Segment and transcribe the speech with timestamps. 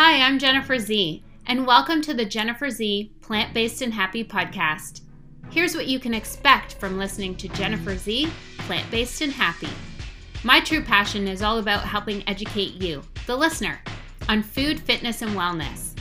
[0.00, 5.00] Hi, I'm Jennifer Z, and welcome to the Jennifer Z Plant Based and Happy podcast.
[5.50, 9.70] Here's what you can expect from listening to Jennifer Z Plant Based and Happy.
[10.44, 13.80] My true passion is all about helping educate you, the listener,
[14.28, 15.98] on food, fitness, and wellness.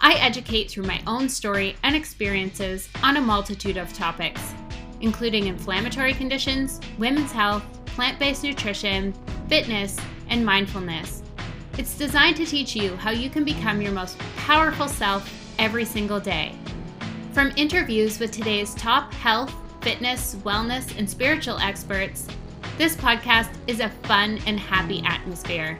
[0.00, 4.54] I educate through my own story and experiences on a multitude of topics,
[5.02, 9.12] including inflammatory conditions, women's health, plant based nutrition,
[9.50, 9.98] fitness,
[10.30, 11.23] and mindfulness
[11.78, 16.20] it's designed to teach you how you can become your most powerful self every single
[16.20, 16.54] day.
[17.32, 22.28] From interviews with today's top health, fitness, wellness, and spiritual experts,
[22.78, 25.76] this podcast is a fun and happy atmosphere.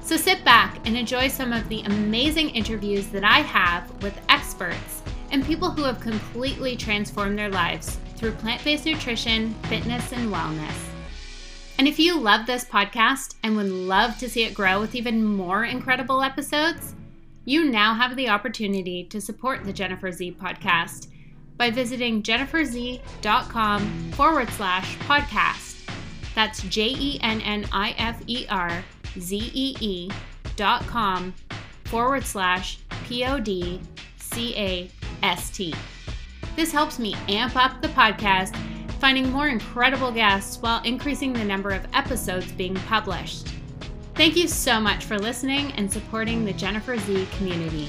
[0.00, 5.02] So sit back and enjoy some of the amazing interviews that I have with experts
[5.30, 10.87] and people who have completely transformed their lives through plant based nutrition, fitness, and wellness.
[11.78, 15.22] And if you love this podcast and would love to see it grow with even
[15.24, 16.94] more incredible episodes,
[17.44, 21.06] you now have the opportunity to support the Jennifer Z podcast
[21.56, 25.76] by visiting jenniferzee.com forward slash podcast.
[26.34, 28.84] That's J E N N I F E R
[29.18, 30.10] Z E E
[30.56, 31.32] dot com
[31.84, 33.80] forward slash P O D
[34.16, 34.90] C A
[35.22, 35.72] S T.
[36.56, 38.54] This helps me amp up the podcast
[38.98, 43.48] finding more incredible guests while increasing the number of episodes being published.
[44.14, 47.88] Thank you so much for listening and supporting the Jennifer Z community.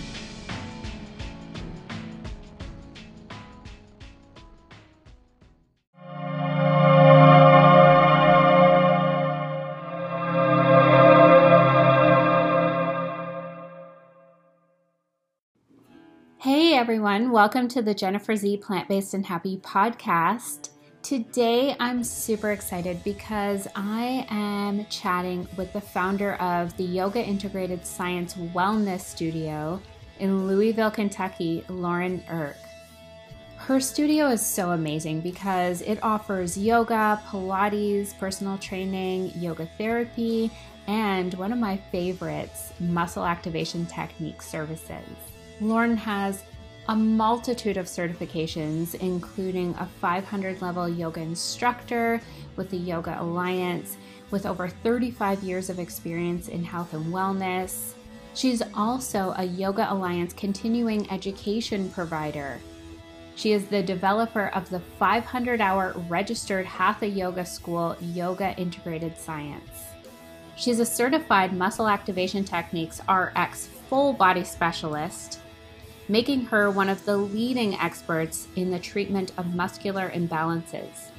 [16.37, 20.69] Hey everyone, welcome to the Jennifer Z Plant Based and Happy podcast.
[21.09, 27.83] Today, I'm super excited because I am chatting with the founder of the Yoga Integrated
[27.83, 29.81] Science Wellness Studio
[30.19, 32.57] in Louisville, Kentucky, Lauren Eirk.
[33.57, 40.51] Her studio is so amazing because it offers yoga, Pilates, personal training, yoga therapy,
[40.85, 45.07] and one of my favorites, muscle activation technique services.
[45.59, 46.43] Lauren has
[46.89, 52.19] a multitude of certifications, including a 500 level yoga instructor
[52.55, 53.95] with the Yoga Alliance,
[54.31, 57.93] with over 35 years of experience in health and wellness.
[58.33, 62.59] She's also a Yoga Alliance continuing education provider.
[63.35, 69.83] She is the developer of the 500 hour registered Hatha Yoga School Yoga Integrated Science.
[70.55, 75.38] She's a certified muscle activation techniques RX full body specialist
[76.09, 81.11] making her one of the leading experts in the treatment of muscular imbalances.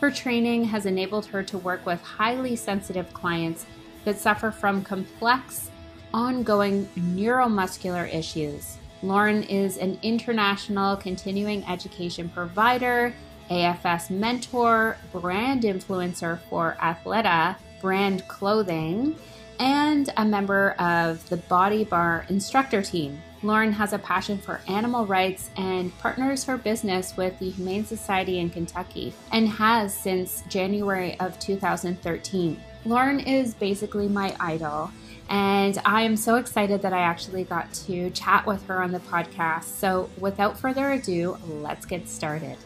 [0.00, 3.66] Her training has enabled her to work with highly sensitive clients
[4.04, 5.70] that suffer from complex,
[6.12, 8.78] ongoing neuromuscular issues.
[9.04, 13.14] Lauren is an international continuing education provider,
[13.50, 19.14] AFS mentor, brand influencer for Athleta brand clothing,
[19.58, 23.20] and a member of the Body Bar instructor team.
[23.42, 28.38] Lauren has a passion for animal rights and partners her business with the Humane Society
[28.38, 32.62] in Kentucky and has since January of 2013.
[32.84, 34.90] Lauren is basically my idol.
[35.28, 39.00] And I am so excited that I actually got to chat with her on the
[39.00, 39.64] podcast.
[39.64, 42.58] So, without further ado, let's get started.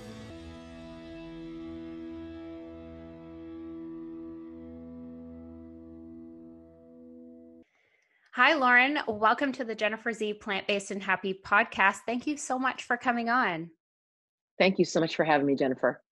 [8.37, 8.99] Hi, Lauren.
[9.09, 12.01] Welcome to the Jennifer Z Plant Based and Happy podcast.
[12.05, 13.71] Thank you so much for coming on.
[14.59, 16.03] Thank you so much for having me, Jennifer.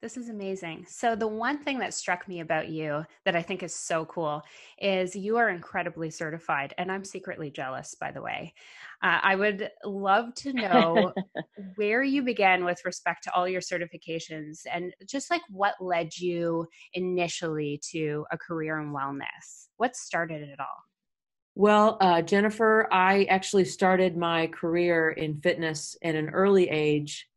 [0.00, 0.84] This is amazing.
[0.88, 4.42] So, the one thing that struck me about you that I think is so cool
[4.80, 6.74] is you are incredibly certified.
[6.76, 8.52] And I'm secretly jealous, by the way.
[9.00, 11.12] Uh, I would love to know
[11.76, 16.66] where you began with respect to all your certifications and just like what led you
[16.94, 19.68] initially to a career in wellness.
[19.76, 20.82] What started it all?
[21.54, 27.28] Well, uh, Jennifer, I actually started my career in fitness at an early age.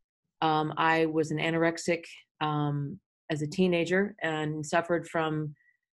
[0.42, 2.06] Um, I was an anorexic
[2.40, 2.98] um,
[3.30, 5.54] as a teenager and suffered from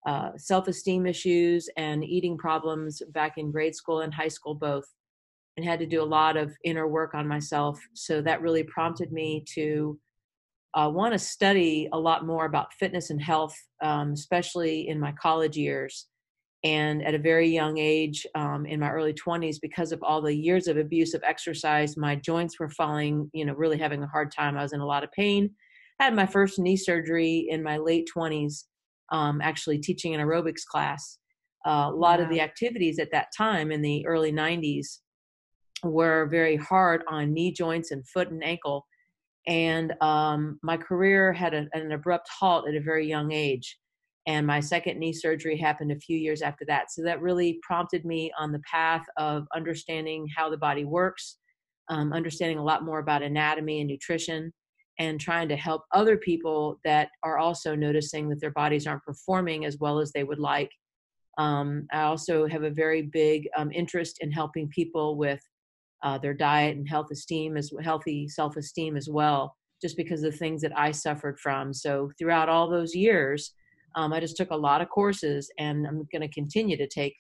[0.08, 4.86] uh, self esteem issues and eating problems back in grade school and high school, both,
[5.56, 7.80] and had to do a lot of inner work on myself.
[7.94, 10.00] So that really prompted me to
[10.74, 15.12] uh, want to study a lot more about fitness and health, um, especially in my
[15.22, 16.08] college years
[16.68, 20.36] and at a very young age um, in my early 20s because of all the
[20.36, 24.32] years of abuse of exercise my joints were falling you know really having a hard
[24.32, 25.50] time i was in a lot of pain
[26.00, 28.66] I had my first knee surgery in my late 20s
[29.12, 31.20] um, actually teaching an aerobics class
[31.66, 35.00] Uh, a lot of the activities at that time in the early 90s
[35.84, 38.86] were very hard on knee joints and foot and ankle.
[39.48, 43.78] And um, my career had a, an abrupt halt at a very young age.
[44.28, 46.92] And my second knee surgery happened a few years after that.
[46.92, 51.38] So that really prompted me on the path of understanding how the body works,
[51.90, 54.54] um, understanding a lot more about anatomy and nutrition,
[55.00, 59.64] and trying to help other people that are also noticing that their bodies aren't performing
[59.64, 60.72] as well as they would like.
[61.38, 65.40] Um, I also have a very big um, interest in helping people with
[66.04, 70.34] uh, their diet and health esteem as healthy self esteem as well, just because of
[70.34, 71.74] the things that I suffered from.
[71.74, 73.54] So throughout all those years,
[73.98, 77.16] um, I just took a lot of courses, and I'm going to continue to take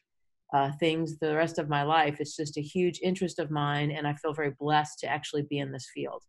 [0.53, 2.17] uh, things the rest of my life.
[2.19, 5.57] It's just a huge interest of mine, and I feel very blessed to actually be
[5.57, 6.21] in this field.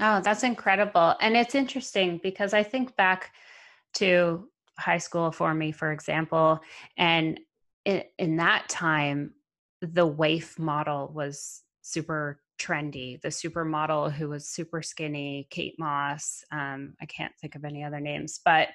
[0.00, 1.14] Oh, that's incredible.
[1.20, 3.32] And it's interesting because I think back
[3.94, 6.60] to high school for me, for example,
[6.96, 7.38] and
[7.84, 9.34] in, in that time,
[9.80, 13.20] the waif model was super trendy.
[13.22, 16.44] The supermodel who was super skinny, Kate Moss.
[16.50, 18.68] Um, I can't think of any other names, but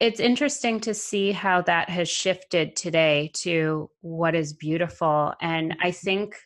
[0.00, 5.34] it's interesting to see how that has shifted today to what is beautiful.
[5.40, 6.36] And I think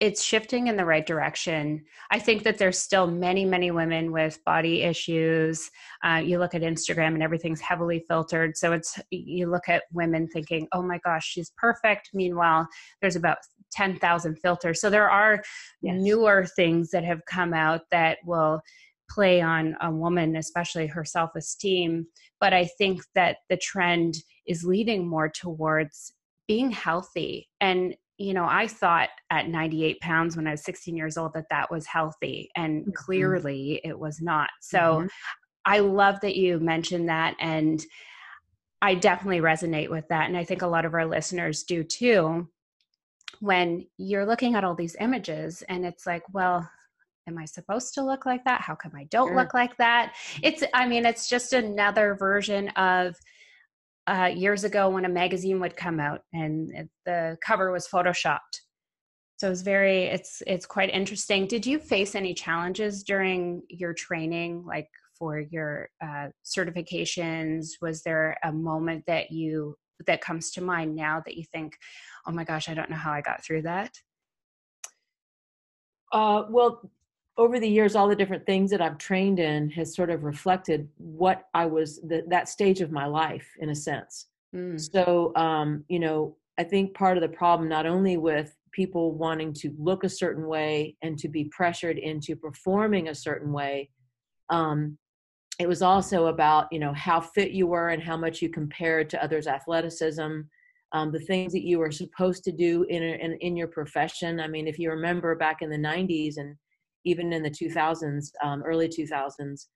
[0.00, 1.84] it's shifting in the right direction.
[2.10, 5.70] I think that there's still many, many women with body issues.
[6.02, 8.56] Uh, you look at Instagram and everything's heavily filtered.
[8.56, 12.10] So it's, you look at women thinking, oh my gosh, she's perfect.
[12.14, 12.66] Meanwhile,
[13.02, 13.38] there's about
[13.72, 14.80] 10,000 filters.
[14.80, 15.42] So there are
[15.82, 16.00] yes.
[16.00, 18.62] newer things that have come out that will
[19.10, 22.06] play on a woman, especially her self esteem.
[22.40, 24.16] But I think that the trend
[24.46, 26.12] is leading more towards
[26.48, 27.48] being healthy.
[27.60, 31.48] And, you know, I thought at 98 pounds when I was 16 years old that
[31.50, 32.90] that was healthy, and mm-hmm.
[32.94, 34.50] clearly it was not.
[34.60, 35.06] So mm-hmm.
[35.64, 37.36] I love that you mentioned that.
[37.40, 37.84] And
[38.82, 40.26] I definitely resonate with that.
[40.26, 42.48] And I think a lot of our listeners do too.
[43.40, 46.68] When you're looking at all these images and it's like, well,
[47.26, 48.60] am I supposed to look like that?
[48.60, 49.36] How come I don't sure.
[49.36, 50.14] look like that?
[50.42, 53.16] It's, I mean, it's just another version of
[54.06, 58.62] uh, years ago when a magazine would come out and the cover was photoshopped.
[59.36, 61.46] So it's very, it's it's quite interesting.
[61.46, 64.88] Did you face any challenges during your training, like
[65.18, 67.68] for your uh, certifications?
[67.80, 69.76] Was there a moment that you
[70.06, 71.74] that comes to mind now that you think,
[72.26, 73.92] oh my gosh, I don't know how I got through that?
[76.12, 76.90] Uh, well,
[77.40, 80.86] over the years, all the different things that I've trained in has sort of reflected
[80.98, 84.26] what I was the, that stage of my life in a sense.
[84.54, 84.78] Mm.
[84.78, 89.54] So, um, you know, I think part of the problem, not only with people wanting
[89.54, 93.88] to look a certain way and to be pressured into performing a certain way,
[94.50, 94.98] um,
[95.58, 99.08] it was also about, you know, how fit you were and how much you compared
[99.10, 100.40] to others' athleticism.
[100.92, 104.40] Um, the things that you were supposed to do in, in in your profession.
[104.40, 106.56] I mean, if you remember back in the '90s and
[107.04, 109.66] even in the 2000s, um, early 2000s.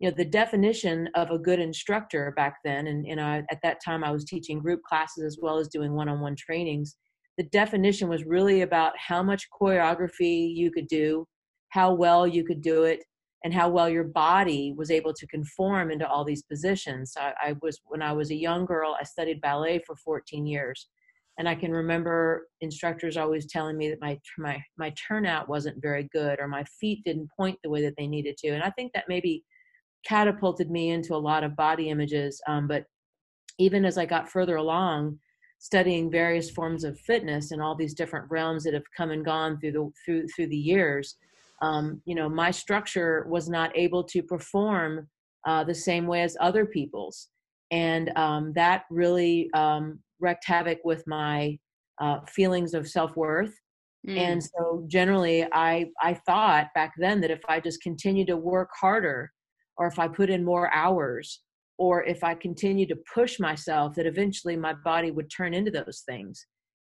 [0.00, 3.78] You know, the definition of a good instructor back then, and you know, at that
[3.84, 6.96] time I was teaching group classes as well as doing one-on-one trainings.
[7.38, 11.26] The definition was really about how much choreography you could do,
[11.68, 13.04] how well you could do it,
[13.44, 17.14] and how well your body was able to conform into all these positions.
[17.16, 20.88] I, I was when I was a young girl, I studied ballet for 14 years
[21.38, 26.08] and I can remember instructors always telling me that my my my turnout wasn't very
[26.12, 28.92] good or my feet didn't point the way that they needed to, and I think
[28.94, 29.44] that maybe
[30.06, 32.40] catapulted me into a lot of body images.
[32.46, 32.84] Um, but
[33.58, 35.18] even as I got further along,
[35.58, 39.58] studying various forms of fitness and all these different realms that have come and gone
[39.58, 41.16] through the through through the years,
[41.62, 45.08] um, you know, my structure was not able to perform
[45.46, 47.28] uh, the same way as other people's,
[47.70, 51.58] and um, that really um, wreaked havoc with my
[52.00, 53.54] uh, feelings of self-worth.
[54.06, 54.18] Mm.
[54.18, 58.68] and so generally i i thought back then that if i just continued to work
[58.78, 59.32] harder
[59.78, 61.40] or if i put in more hours
[61.78, 66.02] or if i continued to push myself that eventually my body would turn into those
[66.06, 66.46] things.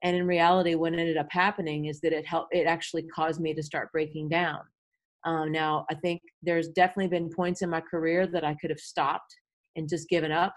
[0.03, 3.55] And in reality what ended up happening is that it helped it actually caused me
[3.55, 4.61] to start breaking down.
[5.25, 8.81] Um, now i think there's definitely been points in my career that i could have
[8.81, 9.33] stopped
[9.77, 10.55] and just given up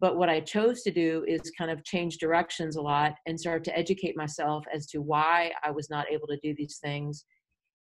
[0.00, 3.64] but what I chose to do is kind of change directions a lot and start
[3.64, 7.24] to educate myself as to why I was not able to do these things,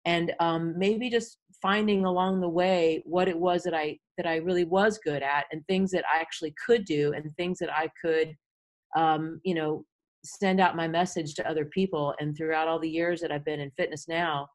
[0.06, 4.36] and um, maybe just finding along the way what it was that I that I
[4.36, 7.90] really was good at, and things that I actually could do, and things that I
[8.02, 8.34] could,
[8.96, 9.84] um, you know,
[10.24, 12.14] send out my message to other people.
[12.18, 14.48] And throughout all the years that I've been in fitness now,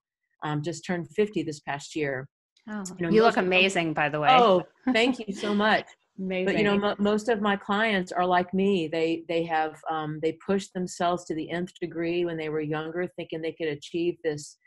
[0.44, 2.28] um, just turned 50 this past year.
[2.70, 4.30] Oh, you, know, you look amazing, by the way.
[4.32, 5.86] Oh, thank you so much
[6.20, 6.46] Amazing.
[6.46, 8.88] But you know, m- most of my clients are like me.
[8.88, 13.08] They they have um, they pushed themselves to the nth degree when they were younger,
[13.16, 14.58] thinking they could achieve this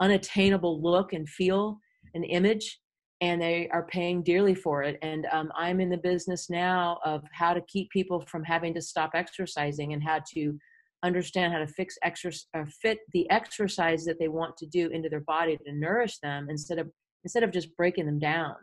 [0.00, 1.78] unattainable look and feel
[2.14, 2.80] and image,
[3.20, 4.98] and they are paying dearly for it.
[5.02, 8.82] And um, I'm in the business now of how to keep people from having to
[8.82, 10.58] stop exercising and how to
[11.04, 15.08] understand how to fix exercise or fit the exercise that they want to do into
[15.08, 16.90] their body to nourish them instead of
[17.24, 18.54] instead of just breaking them down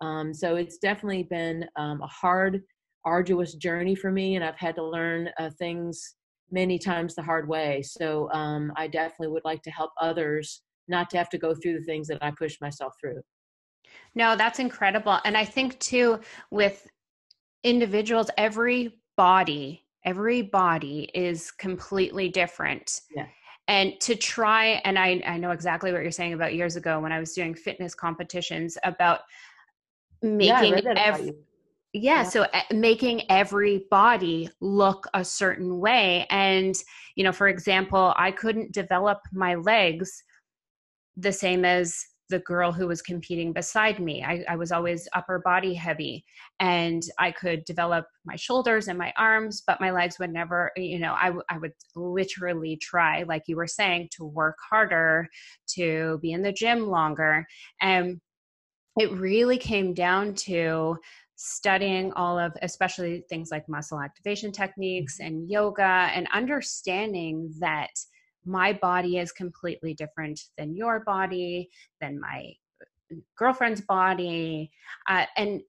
[0.00, 2.62] um, so it's definitely been um, a hard
[3.04, 6.16] arduous journey for me and i've had to learn uh, things
[6.52, 7.80] many times the hard way.
[7.82, 11.78] So um, i definitely would like to help others not to have to go through
[11.78, 13.20] the things that i pushed myself through.
[14.14, 16.86] No that's incredible and i think too with
[17.62, 23.00] individuals every body every body is completely different.
[23.14, 23.26] Yeah.
[23.68, 27.12] And to try and I, I know exactly what you're saying about years ago when
[27.12, 29.20] i was doing fitness competitions about
[30.22, 31.26] making yeah, every
[31.92, 36.76] yeah, yeah, so uh, making every body look a certain way and
[37.16, 40.22] you know for example i couldn't develop my legs
[41.16, 44.22] the same as the girl who was competing beside me.
[44.22, 46.24] I, I, was always upper body heavy
[46.60, 51.00] and I could develop my shoulders and my arms, but my legs would never, you
[51.00, 55.28] know, I, I would literally try, like you were saying, to work harder,
[55.74, 57.44] to be in the gym longer.
[57.82, 58.20] And
[59.00, 60.94] it really came down to
[61.36, 67.88] studying all of especially things like muscle activation techniques and yoga and understanding that
[68.44, 71.70] my body is completely different than your body,
[72.02, 72.52] than my
[73.38, 74.70] girlfriend's body,
[75.08, 75.62] uh, and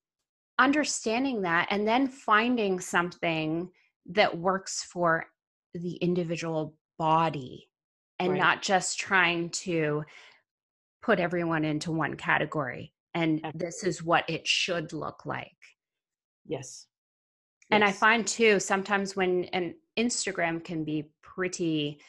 [0.60, 3.70] understanding that, and then finding something
[4.08, 5.26] that works for
[5.74, 7.70] the individual body
[8.20, 8.40] and right.
[8.40, 10.04] not just trying to
[11.02, 15.58] put everyone into one category and this is what it should look like
[16.46, 16.88] yes
[17.72, 17.90] and yes.
[17.90, 22.00] i find too sometimes when an instagram can be pretty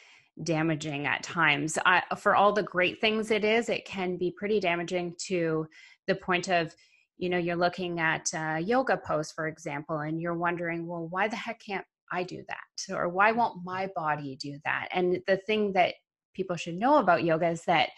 [0.41, 1.77] damaging at times.
[1.85, 5.67] I, for all the great things it is, it can be pretty damaging to
[6.07, 6.73] the point of,
[7.17, 11.27] you know, you're looking at a yoga pose, for example, and you're wondering, well, why
[11.27, 12.95] the heck can't I do that?
[12.95, 14.87] Or why won't my body do that?
[14.91, 15.93] And the thing that
[16.33, 17.89] people should know about yoga is that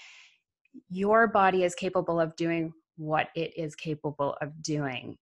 [0.89, 5.17] your body is capable of doing what it is capable of doing.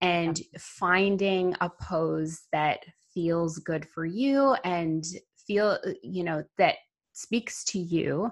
[0.00, 2.80] And finding a pose that
[3.14, 5.04] feels good for you and
[5.46, 6.74] feel uh, you know that
[7.12, 8.30] speaks to you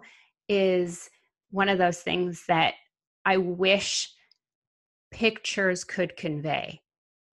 [0.49, 1.09] is
[1.51, 2.75] one of those things that
[3.25, 4.13] i wish
[5.13, 6.81] pictures could convey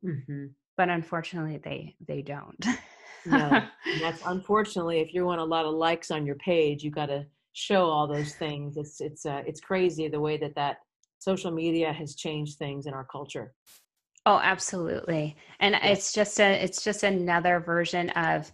[0.06, 0.46] mm-hmm.
[0.78, 2.66] but unfortunately they they don't
[3.26, 3.64] no
[4.02, 7.26] that's unfortunately if you want a lot of likes on your page you got to
[7.54, 10.78] show all those things it's it's uh, it's crazy the way that that
[11.20, 13.54] social media has changed things in our culture
[14.26, 15.88] oh absolutely and yeah.
[15.88, 18.52] it's just a it's just another version of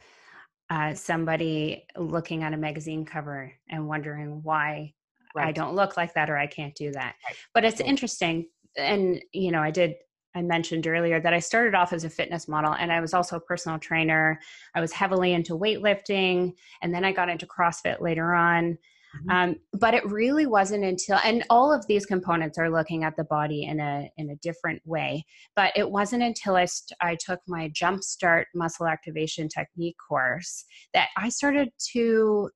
[0.69, 4.91] uh, somebody looking at a magazine cover and wondering why
[5.35, 5.47] right.
[5.47, 7.15] I don't look like that or I can't do that.
[7.27, 7.35] Right.
[7.53, 8.47] But it's interesting.
[8.77, 9.95] And, you know, I did,
[10.33, 13.37] I mentioned earlier that I started off as a fitness model and I was also
[13.37, 14.39] a personal trainer.
[14.73, 18.77] I was heavily into weightlifting and then I got into CrossFit later on.
[19.15, 19.29] Mm-hmm.
[19.29, 23.23] Um, but it really wasn't until, and all of these components are looking at the
[23.23, 25.25] body in a in a different way.
[25.55, 31.09] But it wasn't until I st- I took my Jumpstart Muscle Activation Technique course that
[31.17, 32.49] I started to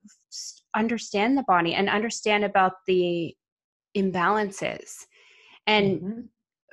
[0.75, 3.35] understand the body and understand about the
[3.97, 4.91] imbalances.
[5.67, 6.19] And mm-hmm.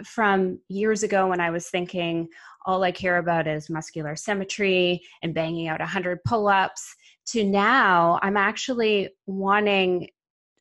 [0.05, 2.29] from years ago when I was thinking
[2.67, 6.95] all I care about is muscular symmetry and banging out 100 pull ups
[7.27, 10.09] to now I'm actually wanting,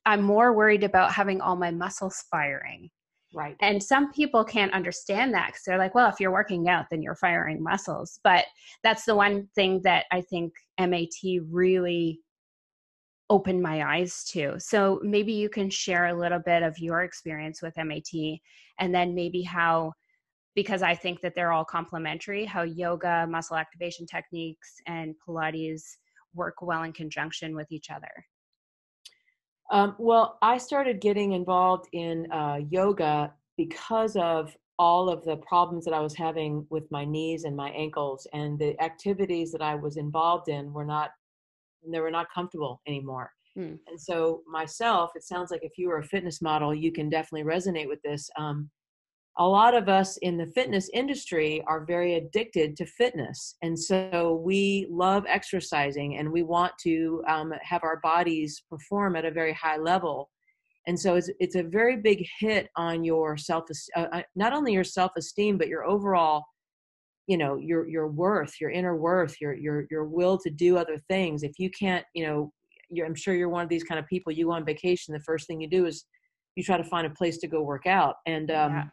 [0.04, 2.90] I'm more worried about having all my muscles firing.
[3.34, 3.56] Right.
[3.60, 7.02] And some people can't understand that because they're like, well, if you're working out, then
[7.02, 8.18] you're firing muscles.
[8.24, 8.46] But
[8.82, 12.20] that's the one thing that I think MAT really
[13.28, 14.54] opened my eyes to.
[14.58, 18.38] So maybe you can share a little bit of your experience with MAT
[18.78, 19.92] and then maybe how
[20.54, 25.82] because I think that they're all complementary, how yoga, muscle activation techniques, and Pilates
[26.36, 28.10] work well in conjunction with each other?
[29.70, 35.84] Um, well, I started getting involved in uh, yoga because of all of the problems
[35.86, 39.74] that I was having with my knees and my ankles, and the activities that I
[39.74, 41.10] was involved in were not
[41.88, 43.30] they were not comfortable anymore.
[43.54, 43.74] Hmm.
[43.86, 47.50] And so myself, it sounds like if you were a fitness model, you can definitely
[47.50, 48.28] resonate with this.
[48.38, 48.68] Um,
[49.38, 53.56] a lot of us in the fitness industry are very addicted to fitness.
[53.62, 59.26] And so we love exercising and we want to um, have our bodies perform at
[59.26, 60.30] a very high level.
[60.86, 63.64] and so it's it's a very big hit on your self
[63.96, 66.44] uh, uh, not only your self esteem but your overall
[67.26, 70.98] you know your your worth your inner worth your your your will to do other
[71.08, 72.52] things if you can't you know
[73.04, 75.46] i'm sure you're one of these kind of people you go on vacation the first
[75.46, 76.04] thing you do is
[76.54, 78.84] you try to find a place to go work out and um yeah.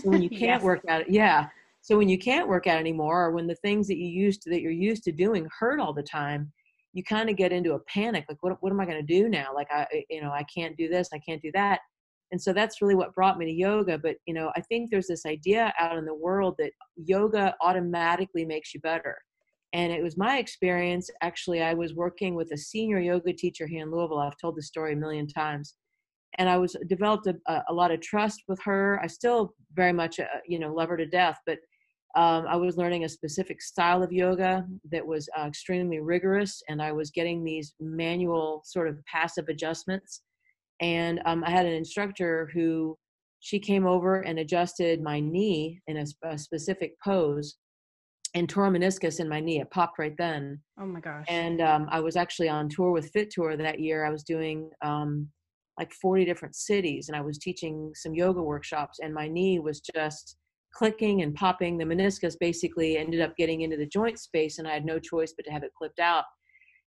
[0.00, 0.62] So when you can't yes.
[0.62, 1.48] work out yeah.
[1.84, 4.50] So when you can't work out anymore or when the things that you used to
[4.50, 6.52] that you're used to doing hurt all the time
[6.92, 9.28] you kind of get into a panic like what, what am i going to do
[9.28, 9.48] now?
[9.54, 11.80] Like i you know i can't do this i can't do that.
[12.30, 15.08] And so that's really what brought me to yoga but you know i think there's
[15.08, 19.16] this idea out in the world that yoga automatically makes you better.
[19.74, 23.82] And it was my experience actually i was working with a senior yoga teacher here
[23.82, 24.18] in louisville.
[24.18, 25.74] I've told this story a million times
[26.38, 30.20] and i was developed a, a lot of trust with her i still very much
[30.20, 31.58] uh, you know love her to death but
[32.14, 36.82] um, I was learning a specific style of yoga that was uh, extremely rigorous, and
[36.82, 40.20] I was getting these manual sort of passive adjustments.
[40.80, 42.98] And um, I had an instructor who
[43.40, 47.56] she came over and adjusted my knee in a, a, specific pose
[48.34, 49.60] and tore a meniscus in my knee.
[49.60, 50.60] It popped right then.
[50.78, 51.24] Oh my gosh.
[51.28, 54.04] And um, I was actually on tour with Fit Tour that year.
[54.04, 55.28] I was doing um,
[55.78, 59.80] like 40 different cities and I was teaching some yoga workshops, and my knee was
[59.80, 60.36] just
[60.74, 61.78] clicking and popping.
[61.78, 65.34] The meniscus basically ended up getting into the joint space, and I had no choice
[65.36, 66.24] but to have it clipped out.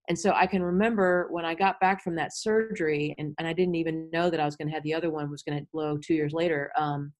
[0.08, 3.52] And so I can remember when I got back from that surgery, and, and I
[3.52, 5.66] didn't even know that I was going to have the other one was going to
[5.72, 6.70] blow two years later.
[6.78, 7.12] Um,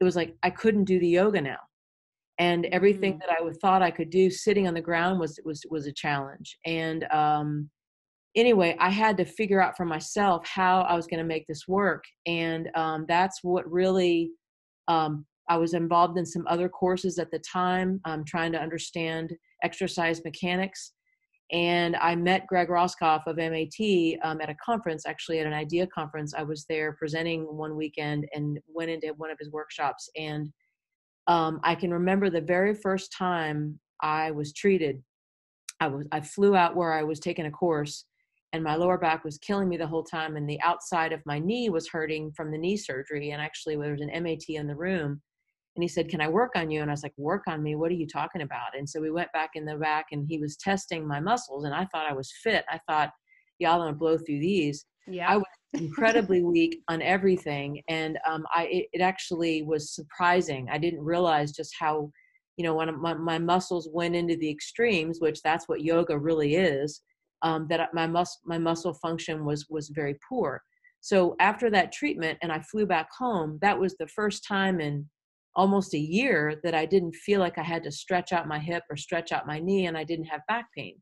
[0.00, 1.58] it was like I couldn't do the yoga now,
[2.38, 3.20] and everything mm.
[3.20, 6.56] that I thought I could do sitting on the ground was was was a challenge.
[6.66, 7.70] And um,
[8.34, 11.66] anyway, I had to figure out for myself how I was going to make this
[11.68, 14.30] work, and um, that's what really
[14.88, 19.34] um, I was involved in some other courses at the time, um, trying to understand
[19.62, 20.92] exercise mechanics.
[21.50, 25.86] And I met Greg Roskopf of MAT um, at a conference, actually at an IDEA
[25.86, 26.34] conference.
[26.36, 30.10] I was there presenting one weekend and went into one of his workshops.
[30.14, 30.52] And
[31.26, 35.02] um, I can remember the very first time I was treated.
[35.80, 38.04] I was I flew out where I was taking a course,
[38.52, 41.38] and my lower back was killing me the whole time, and the outside of my
[41.38, 43.30] knee was hurting from the knee surgery.
[43.30, 45.20] And actually, there was an MAT in the room,
[45.78, 46.82] and he said, Can I work on you?
[46.82, 47.76] And I was like, Work on me?
[47.76, 48.76] What are you talking about?
[48.76, 51.64] And so we went back in the back and he was testing my muscles.
[51.64, 52.64] And I thought I was fit.
[52.68, 53.10] I thought,
[53.60, 54.86] going to blow through these.
[55.06, 55.28] Yeah.
[55.28, 57.80] I was incredibly weak on everything.
[57.88, 60.66] And um, I, it, it, actually was surprising.
[60.68, 62.10] I didn't realize just how,
[62.56, 66.56] you know, when my, my muscles went into the extremes, which that's what yoga really
[66.56, 67.02] is,
[67.42, 70.62] um, that my, mus- my muscle function was, was very poor.
[71.00, 75.06] So after that treatment and I flew back home, that was the first time in
[75.54, 78.84] almost a year that I didn't feel like I had to stretch out my hip
[78.90, 80.96] or stretch out my knee, and I didn't have back pain.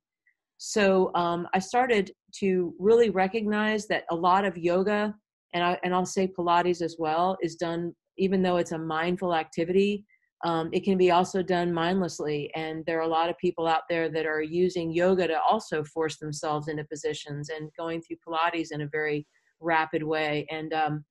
[0.59, 5.15] So um, I started to really recognize that a lot of yoga,
[5.53, 9.35] and I and I'll say Pilates as well, is done even though it's a mindful
[9.35, 10.07] activity.
[10.45, 13.83] Um, it can be also done mindlessly, and there are a lot of people out
[13.89, 18.71] there that are using yoga to also force themselves into positions and going through Pilates
[18.71, 19.27] in a very
[19.61, 20.47] rapid way.
[20.51, 21.05] And um,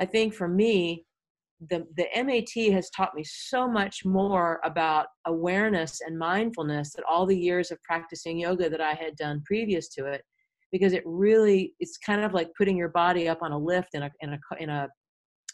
[0.00, 1.06] I think for me,
[1.70, 7.24] the, the MAT has taught me so much more about awareness and mindfulness that all
[7.24, 10.22] the years of practicing yoga that I had done previous to it,
[10.72, 14.02] because it really it's kind of like putting your body up on a lift in
[14.02, 14.88] a in a in a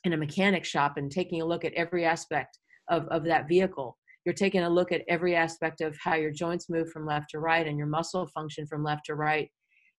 [0.05, 2.59] in a mechanic shop and taking a look at every aspect
[2.91, 3.97] of of that vehicle.
[4.25, 7.39] You're taking a look at every aspect of how your joints move from left to
[7.39, 9.51] right and your muscle function from left to right.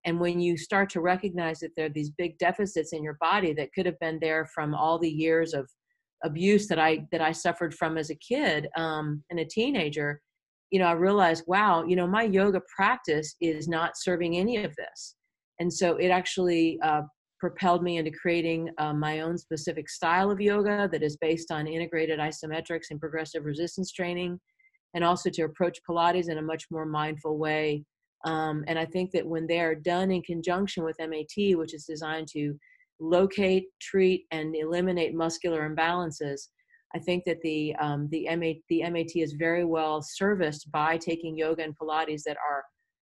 [0.04, 3.52] And when you start to recognize that there are these big deficits in your body
[3.54, 5.68] that could have been there from all the years of
[6.24, 10.20] abuse that I that I suffered from as a kid um, and a teenager,
[10.70, 14.74] you know, I realized, wow, you know, my yoga practice is not serving any of
[14.76, 15.16] this,
[15.58, 17.02] and so it actually uh,
[17.40, 21.66] propelled me into creating uh, my own specific style of yoga that is based on
[21.66, 24.38] integrated isometrics and progressive resistance training,
[24.94, 27.84] and also to approach Pilates in a much more mindful way.
[28.26, 31.84] Um, and I think that when they are done in conjunction with MAT, which is
[31.84, 32.54] designed to
[33.00, 36.48] locate, treat, and eliminate muscular imbalances.
[36.94, 38.28] I think that the um, the,
[38.68, 42.64] the MAT is very well serviced by taking yoga and Pilates that are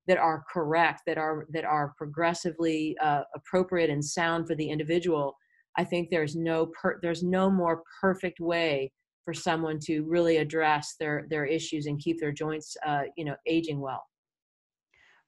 [0.09, 5.37] that are correct, that are that are progressively uh, appropriate and sound for the individual.
[5.77, 8.91] I think there's no per, there's no more perfect way
[9.23, 13.35] for someone to really address their their issues and keep their joints uh, you know
[13.45, 14.03] aging well.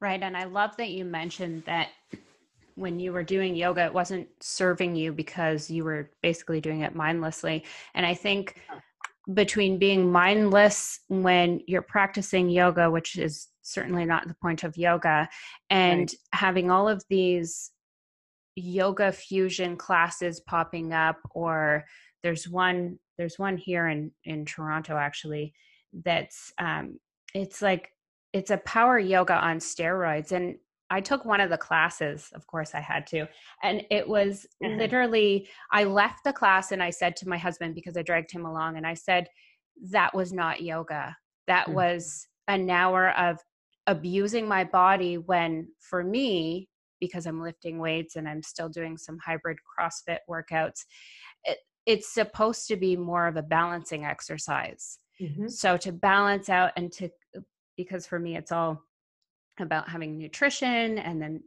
[0.02, 1.90] Right, and I love that you mentioned that
[2.74, 6.96] when you were doing yoga it wasn't serving you because you were basically doing it
[6.96, 7.66] mindlessly
[7.96, 8.62] and i think
[9.34, 15.28] between being mindless when you're practicing yoga which is certainly not the point of yoga
[15.70, 16.16] and right.
[16.34, 17.72] having all of these
[18.56, 21.86] yoga fusion classes popping up or
[22.24, 25.54] there's one there's one here in in Toronto actually
[26.04, 27.00] that's um
[27.34, 27.90] it's like
[28.34, 30.56] it's a power yoga on steroids and
[30.92, 33.26] I took one of the classes, of course I had to.
[33.64, 34.78] And it was mm-hmm.
[34.78, 38.46] literally, I left the class and I said to my husband, because I dragged him
[38.46, 39.30] along, and I said,
[39.90, 41.16] that was not yoga.
[41.48, 41.76] That mm-hmm.
[41.76, 43.40] was an hour of
[43.88, 49.18] abusing my body when, for me, because I'm lifting weights and I'm still doing some
[49.24, 50.86] hybrid CrossFit workouts,
[51.44, 55.00] it, it's supposed to be more of a balancing exercise.
[55.20, 55.48] Mm-hmm.
[55.48, 57.10] So to balance out and to,
[57.76, 58.84] because for me, it's all
[59.60, 61.42] about having nutrition and then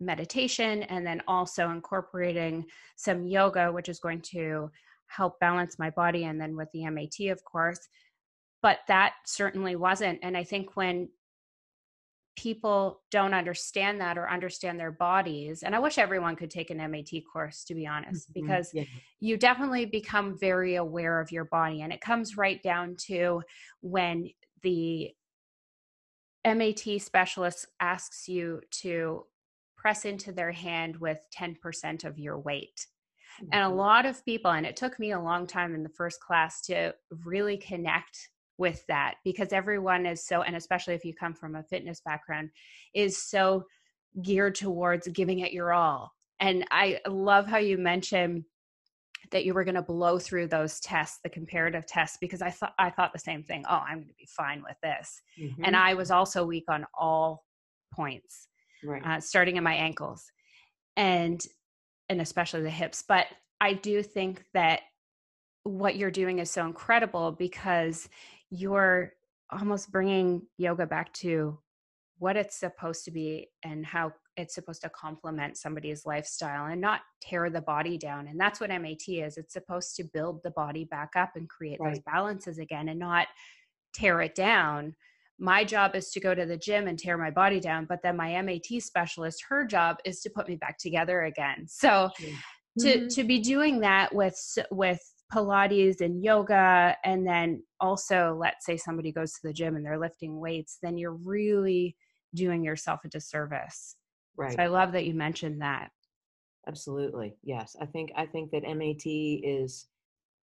[0.00, 2.64] meditation and then also incorporating
[2.96, 4.70] some yoga which is going to
[5.08, 7.80] help balance my body and then with the MAT of course
[8.62, 11.08] but that certainly wasn't and i think when
[12.38, 16.78] people don't understand that or understand their bodies and i wish everyone could take an
[16.78, 18.46] mat course to be honest mm-hmm.
[18.46, 18.84] because yeah.
[19.18, 23.42] you definitely become very aware of your body and it comes right down to
[23.80, 24.28] when
[24.62, 25.10] the
[26.44, 29.24] MAT specialist asks you to
[29.76, 32.86] press into their hand with 10% of your weight.
[33.40, 33.48] Mm-hmm.
[33.52, 33.76] And a mm-hmm.
[33.76, 36.94] lot of people, and it took me a long time in the first class to
[37.24, 41.62] really connect with that because everyone is so, and especially if you come from a
[41.62, 42.50] fitness background,
[42.94, 43.64] is so
[44.22, 46.12] geared towards giving it your all.
[46.40, 48.44] And I love how you mentioned
[49.30, 52.72] that you were going to blow through those tests the comparative tests because i thought
[52.78, 55.64] i thought the same thing oh i'm going to be fine with this mm-hmm.
[55.64, 57.44] and i was also weak on all
[57.92, 58.48] points
[58.84, 59.02] right.
[59.04, 60.30] uh, starting in my ankles
[60.96, 61.44] and
[62.08, 63.26] and especially the hips but
[63.60, 64.80] i do think that
[65.64, 68.08] what you're doing is so incredible because
[68.50, 69.12] you're
[69.50, 71.58] almost bringing yoga back to
[72.18, 77.00] what it's supposed to be and how it's supposed to complement somebody's lifestyle and not
[77.20, 78.28] tear the body down.
[78.28, 79.36] And that's what MAT is.
[79.36, 81.94] It's supposed to build the body back up and create right.
[81.94, 83.26] those balances again and not
[83.92, 84.94] tear it down.
[85.40, 88.16] My job is to go to the gym and tear my body down, but then
[88.16, 91.66] my MAT specialist, her job is to put me back together again.
[91.68, 92.80] So mm-hmm.
[92.80, 94.38] to to be doing that with
[94.70, 95.00] with
[95.32, 99.98] Pilates and yoga, and then also let's say somebody goes to the gym and they're
[99.98, 101.96] lifting weights, then you're really
[102.34, 103.96] doing yourself a disservice
[104.38, 104.54] Right.
[104.54, 105.90] So I love that you mentioned that.
[106.66, 107.34] Absolutely.
[107.42, 107.76] Yes.
[107.80, 109.88] I think I think that MAT is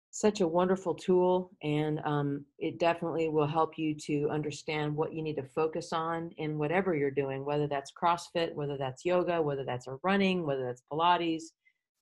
[0.09, 5.21] such a wonderful tool and um, it definitely will help you to understand what you
[5.21, 9.65] need to focus on in whatever you're doing whether that's crossfit whether that's yoga whether
[9.65, 11.43] that's a running whether that's pilates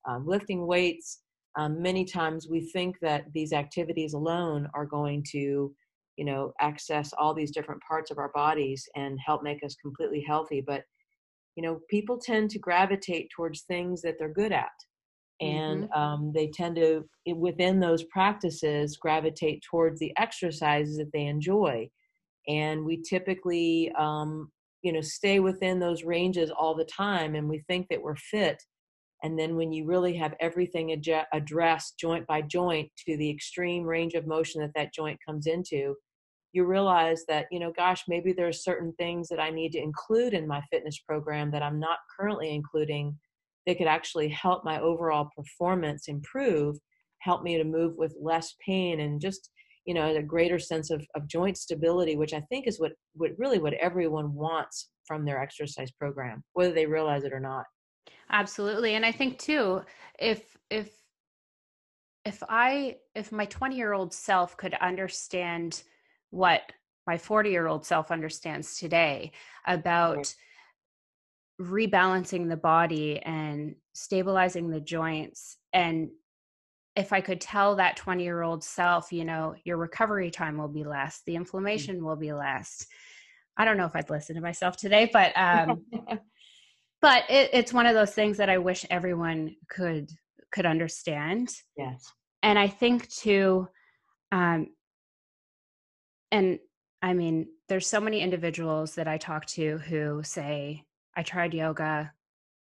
[0.08, 1.22] um, lifting weights
[1.56, 5.72] um, many times we think that these activities alone are going to
[6.16, 10.24] you know access all these different parts of our bodies and help make us completely
[10.26, 10.82] healthy but
[11.56, 14.72] you know people tend to gravitate towards things that they're good at
[15.40, 16.00] and mm-hmm.
[16.00, 21.88] um, they tend to within those practices gravitate towards the exercises that they enjoy
[22.48, 24.50] and we typically um,
[24.82, 28.62] you know stay within those ranges all the time and we think that we're fit
[29.24, 33.82] and then when you really have everything ad- addressed joint by joint to the extreme
[33.82, 35.96] range of motion that that joint comes into
[36.52, 40.34] you realize that you know gosh maybe there's certain things that i need to include
[40.34, 43.18] in my fitness program that i'm not currently including
[43.66, 46.76] that could actually help my overall performance improve
[47.18, 49.50] help me to move with less pain and just
[49.86, 53.30] you know a greater sense of, of joint stability which i think is what, what
[53.38, 57.64] really what everyone wants from their exercise program whether they realize it or not
[58.30, 59.80] absolutely and i think too
[60.18, 60.90] if if
[62.24, 65.82] if i if my 20 year old self could understand
[66.30, 66.62] what
[67.06, 69.32] my 40 year old self understands today
[69.66, 70.34] about right.
[71.60, 76.08] rebalancing the body and stabilizing the joints and
[76.96, 80.68] if i could tell that 20 year old self you know your recovery time will
[80.68, 81.36] be less the mm.
[81.36, 82.06] inflammation mm-hmm.
[82.06, 82.86] will be less
[83.56, 85.82] i don't know if i'd listen to myself today but um
[87.04, 90.10] but it, it's one of those things that i wish everyone could
[90.52, 92.10] could understand yes
[92.42, 93.68] and i think too
[94.32, 94.66] um
[96.32, 96.58] and
[97.04, 102.10] I mean, there's so many individuals that I talk to who say, I tried yoga,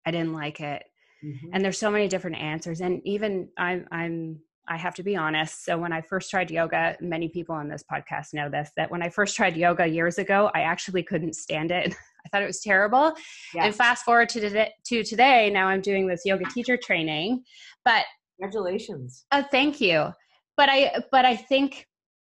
[0.07, 0.85] I didn't like it.
[1.25, 1.49] Mm-hmm.
[1.53, 2.81] And there's so many different answers.
[2.81, 5.65] And even I'm, I'm, I have to be honest.
[5.65, 9.03] So when I first tried yoga, many people on this podcast know this, that when
[9.03, 11.95] I first tried yoga years ago, I actually couldn't stand it.
[12.29, 13.15] I thought it was terrible.
[13.55, 13.65] Yes.
[13.65, 17.45] And fast forward to today, to today, now I'm doing this yoga teacher training.
[17.85, 18.05] But
[18.39, 19.25] congratulations.
[19.33, 20.09] Oh, thank you.
[20.57, 21.87] But I, but I think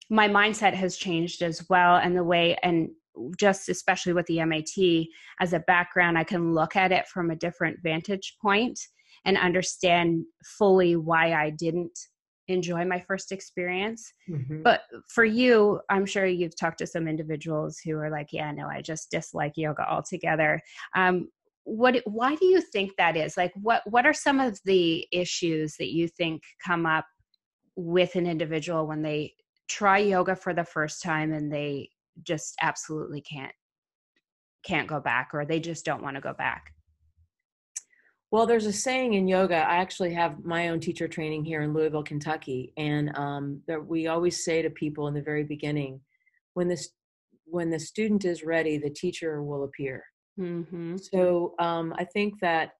[0.10, 2.90] my mindset has changed as well and the way and
[3.38, 5.06] just especially with the MAT
[5.40, 8.80] as a background I can look at it from a different vantage point
[9.26, 11.98] and understand fully why I didn't
[12.48, 14.12] enjoy my first experience.
[14.30, 14.64] Mm-hmm.
[14.64, 18.68] But for you, I'm sure you've talked to some individuals who are like, yeah, no,
[18.68, 20.62] I just dislike yoga altogether.
[20.96, 21.30] Um,
[21.66, 25.78] what why do you think that is like what what are some of the issues
[25.78, 27.06] that you think come up
[27.78, 29.34] with an individual when they
[29.70, 31.90] try yoga for the first time and they
[32.22, 33.54] just absolutely can't
[34.66, 36.74] can't go back or they just don't want to go back
[38.34, 41.74] well there's a saying in yoga i actually have my own teacher training here in
[41.74, 46.02] louisville kentucky and um, that we always say to people in the very beginning
[46.56, 46.90] when this
[47.46, 50.04] when the student is ready the teacher will appear
[50.40, 50.98] Mm-hmm.
[50.98, 52.72] So um, I think that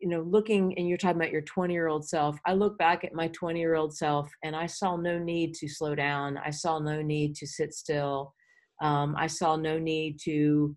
[0.00, 3.04] you know looking and you're talking about your 20 year old self i look back
[3.04, 6.50] at my 20 year old self and i saw no need to slow down i
[6.50, 8.34] saw no need to sit still
[8.82, 10.74] um, i saw no need to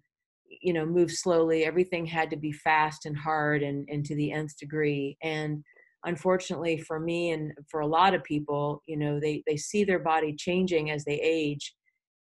[0.62, 4.31] you know move slowly everything had to be fast and hard and, and to the
[4.31, 5.63] nth degree and
[6.05, 9.99] unfortunately for me and for a lot of people you know they they see their
[9.99, 11.75] body changing as they age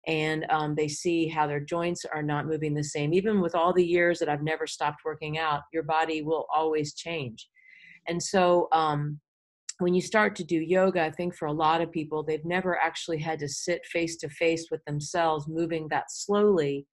[0.07, 3.13] and um, they see how their joints are not moving the same.
[3.13, 6.93] Even with all the years that I've never stopped working out, your body will always
[6.93, 7.49] change.
[8.07, 9.19] And so um,
[9.79, 12.79] when you start to do yoga, I think for a lot of people, they've never
[12.81, 16.87] actually had to sit face to face with themselves, moving that slowly.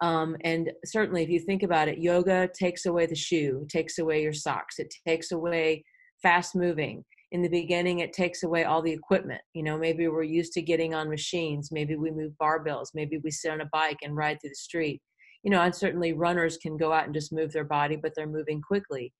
[0.00, 4.22] Um, and certainly, if you think about it, yoga takes away the shoe, takes away
[4.22, 5.84] your socks, it takes away
[6.22, 7.04] fast moving.
[7.32, 9.40] In the beginning it takes away all the equipment.
[9.54, 13.30] You know maybe we're used to getting on machines maybe we move barbells maybe we
[13.30, 15.00] sit on a bike and ride through the street.
[15.44, 18.26] You know and certainly runners can go out and just move their body but they're
[18.26, 19.12] moving quickly.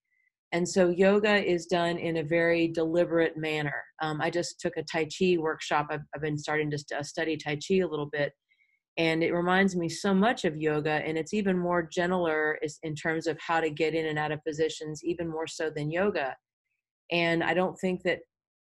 [0.52, 3.84] And so yoga is done in a very deliberate manner.
[4.02, 5.86] Um, i just took a tai chi workshop.
[5.90, 8.32] I've, I've been starting to st- study tai chi a little bit
[9.00, 13.26] and it reminds me so much of yoga and it's even more gentler in terms
[13.26, 16.36] of how to get in and out of positions even more so than yoga
[17.10, 18.18] and I don't think that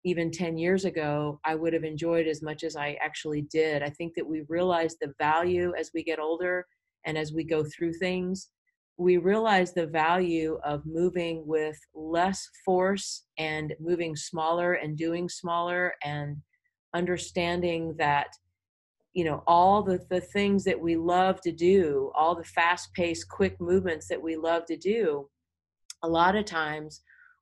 [0.03, 3.83] even 10 years ago I would have enjoyed as much as I actually did.
[3.83, 6.65] I think that we realize the value as we get older
[7.05, 8.49] and as we go through things.
[8.97, 15.93] We realize the value of moving with less force and moving smaller and doing smaller
[16.03, 16.37] and
[16.93, 18.27] understanding that
[19.13, 23.27] you know all the, the things that we love to do all the fast paced
[23.29, 25.27] quick movements that we love to do
[26.03, 27.01] a lot of times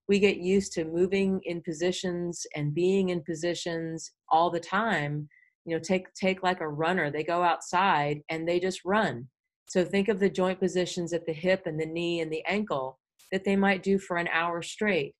[0.10, 5.30] we get used to moving in positions and being in positions all the time.
[5.66, 9.28] You know take take like a runner they go outside and they just run.
[9.68, 13.00] So think of the joint positions at the hip and the knee and the ankle
[13.32, 15.14] that they might do for an hour straight.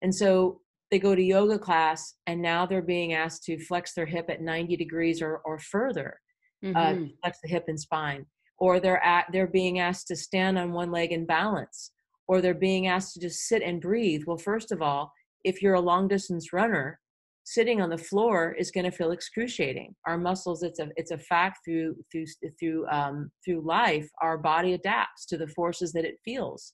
[0.00, 4.06] And so they go to yoga class and now they're being asked to flex their
[4.06, 6.18] hip at 90 degrees or, or further
[6.64, 7.04] uh, mm-hmm.
[7.04, 8.26] uh, flex the hip and spine
[8.58, 11.92] or they're at they're being asked to stand on one leg and balance
[12.30, 14.22] or they're being asked to just sit and breathe.
[14.24, 17.00] Well, first of all, if you're a long distance runner,
[17.42, 19.96] sitting on the floor is going to feel excruciating.
[20.06, 22.26] Our muscles, it's a it's a fact through through
[22.60, 26.72] through um, through life, our body adapts to the forces that it feels.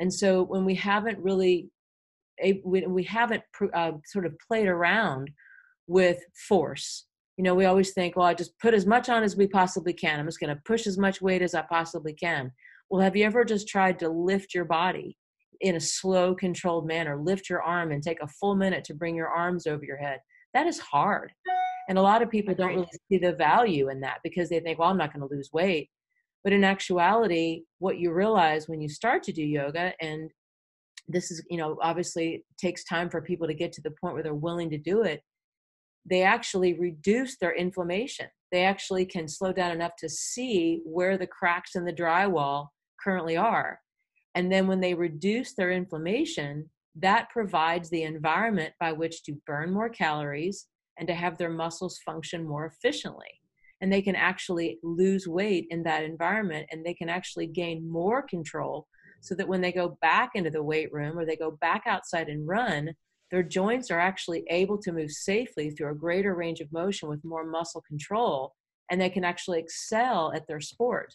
[0.00, 1.68] And so when we haven't really
[2.64, 3.42] we, we haven't
[3.74, 5.30] uh, sort of played around
[5.86, 6.18] with
[6.48, 9.46] force you know we always think well i just put as much on as we
[9.46, 12.50] possibly can i'm just going to push as much weight as i possibly can
[12.90, 15.16] well, have you ever just tried to lift your body
[15.60, 17.20] in a slow, controlled manner?
[17.20, 20.20] Lift your arm and take a full minute to bring your arms over your head.
[20.54, 21.32] That is hard.
[21.88, 24.78] And a lot of people don't really see the value in that because they think,
[24.78, 25.90] well, I'm not going to lose weight.
[26.44, 30.30] But in actuality, what you realize when you start to do yoga, and
[31.08, 34.22] this is, you know, obviously takes time for people to get to the point where
[34.22, 35.22] they're willing to do it,
[36.08, 38.26] they actually reduce their inflammation.
[38.52, 42.68] They actually can slow down enough to see where the cracks in the drywall
[43.02, 43.80] currently are.
[44.34, 49.72] And then when they reduce their inflammation, that provides the environment by which to burn
[49.72, 50.66] more calories
[50.98, 53.40] and to have their muscles function more efficiently.
[53.80, 58.22] And they can actually lose weight in that environment and they can actually gain more
[58.22, 58.86] control
[59.20, 62.28] so that when they go back into the weight room or they go back outside
[62.28, 62.94] and run,
[63.30, 67.24] their joints are actually able to move safely through a greater range of motion with
[67.24, 68.54] more muscle control
[68.90, 71.14] and they can actually excel at their sport.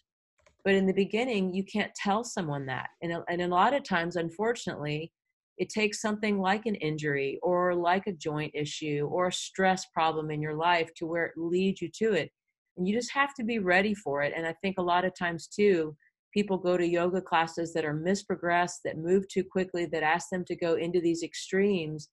[0.66, 2.90] But in the beginning you can't tell someone that.
[3.02, 5.12] And, and a lot of times unfortunately
[5.58, 10.32] it takes something like an injury or like a joint issue or a stress problem
[10.32, 12.32] in your life to where it leads you to it.
[12.78, 14.34] And you just have to be ready for it.
[14.36, 15.96] And i think a lot of times too
[16.34, 20.46] people go to yoga classes that are misprogressed that move too quickly that ask them
[20.46, 22.10] to go into these extremes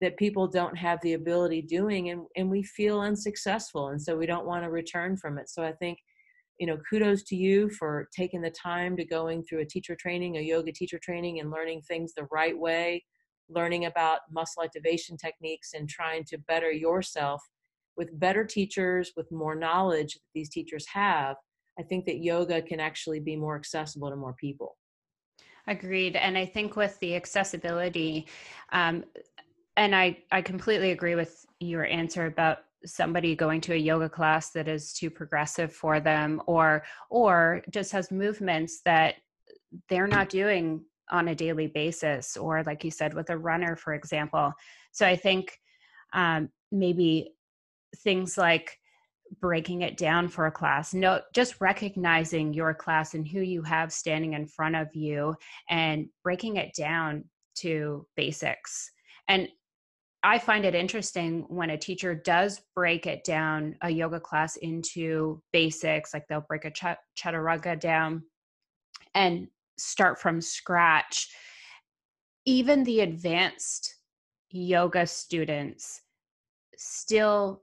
[0.00, 4.26] that people don't have the ability doing and, and we feel unsuccessful and so we
[4.26, 5.48] don't want to return from it.
[5.48, 5.98] So i think
[6.58, 10.36] you know kudos to you for taking the time to going through a teacher training
[10.36, 13.02] a yoga teacher training and learning things the right way
[13.48, 17.42] learning about muscle activation techniques and trying to better yourself
[17.96, 21.36] with better teachers with more knowledge that these teachers have
[21.78, 24.76] i think that yoga can actually be more accessible to more people.
[25.66, 28.26] Agreed and i think with the accessibility
[28.72, 29.04] um,
[29.76, 34.50] and i i completely agree with your answer about somebody going to a yoga class
[34.50, 39.14] that is too progressive for them or or just has movements that
[39.88, 43.94] they're not doing on a daily basis or like you said with a runner for
[43.94, 44.52] example.
[44.92, 45.58] So i think
[46.12, 47.34] um, maybe
[48.02, 48.78] things like
[49.40, 53.92] breaking it down for a class no just recognizing your class and who you have
[53.92, 55.34] standing in front of you
[55.68, 58.90] and breaking it down to basics
[59.28, 59.48] and
[60.24, 65.42] I find it interesting when a teacher does break it down, a yoga class into
[65.52, 68.22] basics, like they'll break a ch- chaturanga down
[69.14, 71.28] and start from scratch.
[72.46, 73.96] Even the advanced
[74.50, 76.00] yoga students
[76.78, 77.62] still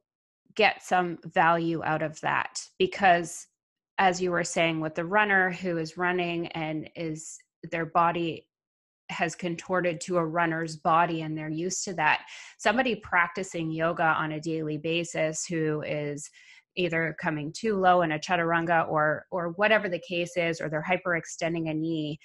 [0.55, 3.47] get some value out of that because,
[3.97, 7.37] as you were saying, with the runner who is running and is
[7.71, 8.47] their body
[9.09, 12.21] has contorted to a runner's body and they're used to that.
[12.57, 16.29] Somebody practicing yoga on a daily basis who is
[16.77, 20.85] either coming too low in a chaturanga or or whatever the case is or they're
[20.89, 22.17] hyperextending a knee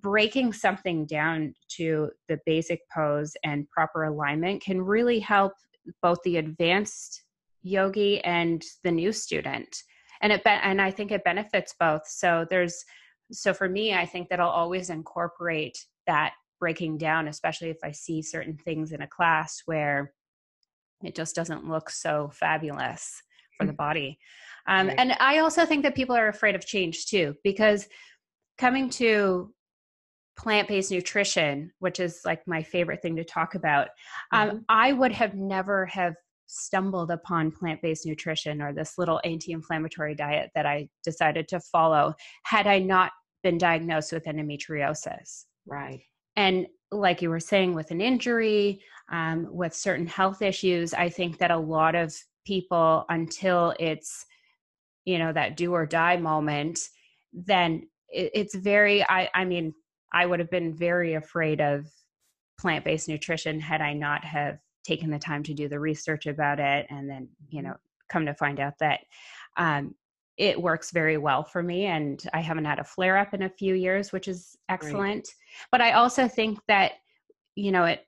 [0.00, 5.52] breaking something down to the basic pose and proper alignment can really help
[6.02, 7.22] both the advanced
[7.64, 9.76] yogi and the new student
[10.22, 12.84] and it be- and I think it benefits both so there's
[13.32, 17.92] so for me i think that i'll always incorporate that breaking down, especially if I
[17.92, 20.14] see certain things in a class where
[21.02, 23.20] it just doesn't look so fabulous
[23.58, 23.76] for the mm.
[23.76, 24.18] body.
[24.66, 24.96] Um, right.
[24.98, 27.86] And I also think that people are afraid of change too, because
[28.56, 29.52] coming to
[30.38, 33.88] plant based nutrition, which is like my favorite thing to talk about,
[34.32, 34.58] um, mm-hmm.
[34.68, 36.14] I would have never have
[36.46, 41.60] stumbled upon plant based nutrition or this little anti inflammatory diet that I decided to
[41.60, 45.44] follow had I not been diagnosed with endometriosis.
[45.66, 46.02] Right.
[46.36, 48.80] And like you were saying, with an injury,
[49.10, 52.14] um, with certain health issues, I think that a lot of
[52.46, 54.24] people, until it's,
[55.04, 56.78] you know, that do or die moment,
[57.32, 59.74] then it, it's very, I, I mean,
[60.12, 61.86] I would have been very afraid of
[62.58, 66.60] plant based nutrition had I not have taken the time to do the research about
[66.60, 67.68] it and then, you mm-hmm.
[67.68, 67.76] know,
[68.08, 69.00] come to find out that
[69.56, 69.94] um,
[70.36, 73.48] it works very well for me and i haven't had a flare up in a
[73.48, 75.34] few years which is excellent Great.
[75.70, 76.94] but i also think that
[77.54, 78.04] you know it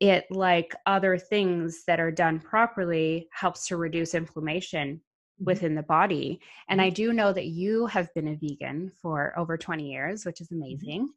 [0.00, 5.00] it like other things that are done properly helps to reduce inflammation.
[5.40, 6.94] Within the body and i mm-hmm.
[6.94, 10.62] do know that you have been a vegan for over 20 years which is mm-hmm.
[10.62, 11.08] amazing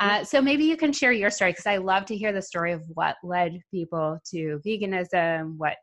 [0.00, 2.72] uh, so maybe you can share your story because i love to hear the story
[2.72, 5.76] of what led people to veganism what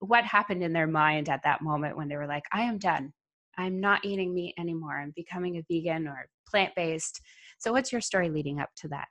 [0.00, 3.12] what happened in their mind at that moment when they were like, I am done.
[3.58, 4.98] I'm not eating meat anymore.
[4.98, 7.20] I'm becoming a vegan or plant based.
[7.58, 9.08] So, what's your story leading up to that?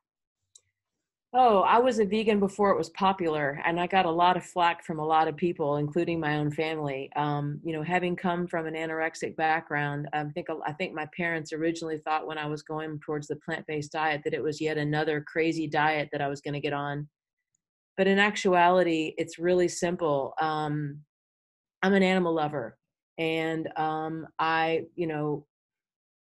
[1.32, 4.44] Oh, I was a vegan before it was popular, and I got a lot of
[4.44, 7.12] flack from a lot of people, including my own family.
[7.16, 11.54] Um, you know, having come from an anorexic background, I think I think my parents
[11.54, 15.24] originally thought when I was going towards the plant-based diet that it was yet another
[15.28, 17.08] crazy diet that I was going to get on
[18.00, 20.98] but in actuality it's really simple um,
[21.84, 22.78] i'm an animal lover
[23.20, 25.46] and um, i you know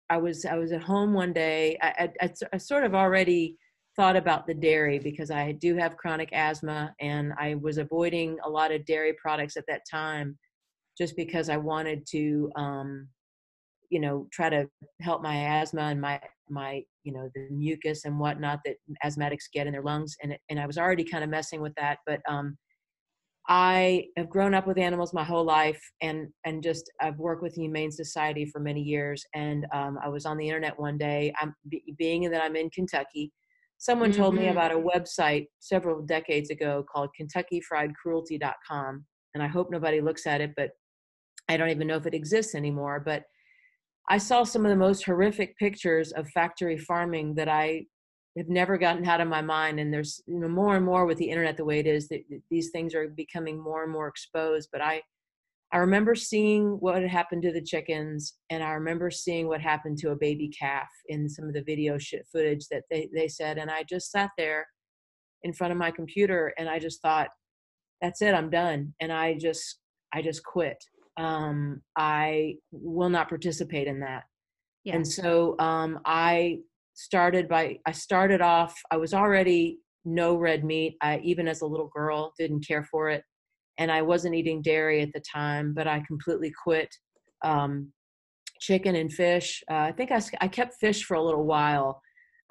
[0.09, 3.57] i was i was at home one day I, I, I, sort of already
[3.99, 8.49] thought about the dairy because i do have chronic asthma and i was avoiding a
[8.49, 10.37] lot of dairy products at that time
[10.97, 13.07] just because i wanted to um,
[13.89, 14.67] you know try to
[15.01, 19.67] help my asthma and my my you know the mucus and whatnot that asthmatics get
[19.67, 20.15] in their lungs.
[20.23, 21.99] And and I was already kind of messing with that.
[22.05, 22.57] But um
[23.47, 27.55] I have grown up with animals my whole life and and just I've worked with
[27.55, 29.25] the Humane Society for many years.
[29.33, 31.33] And um, I was on the internet one day.
[31.41, 31.55] I'm
[31.97, 33.31] being that I'm in Kentucky
[33.79, 34.21] someone mm-hmm.
[34.21, 34.51] told me mm-hmm.
[34.51, 40.51] about a website several decades ago called kentuckyfriedcruelty.com and I hope nobody looks at it
[40.55, 40.69] but
[41.49, 43.23] I don't even know if it exists anymore but
[44.09, 47.85] I saw some of the most horrific pictures of factory farming that I
[48.37, 49.79] have never gotten out of my mind.
[49.79, 52.21] And there's you know more and more with the internet the way it is that
[52.49, 54.69] these things are becoming more and more exposed.
[54.71, 55.01] But I
[55.71, 59.97] I remember seeing what had happened to the chickens, and I remember seeing what happened
[59.99, 63.57] to a baby calf in some of the video shit footage that they, they said.
[63.57, 64.65] And I just sat there
[65.43, 67.29] in front of my computer and I just thought,
[68.01, 68.93] that's it, I'm done.
[68.99, 69.79] And I just
[70.13, 70.83] I just quit
[71.19, 74.23] um, I will not participate in that.
[74.85, 74.95] Yeah.
[74.95, 76.59] And so um, I
[76.93, 78.75] started by I started off.
[78.89, 80.95] I was already no red meat.
[81.01, 83.23] I even as a little girl didn't care for it,
[83.79, 85.73] and I wasn't eating dairy at the time.
[85.73, 86.93] But I completely quit
[87.43, 87.91] um,
[88.59, 89.63] chicken and fish.
[89.71, 92.01] Uh, I think I, I kept fish for a little while.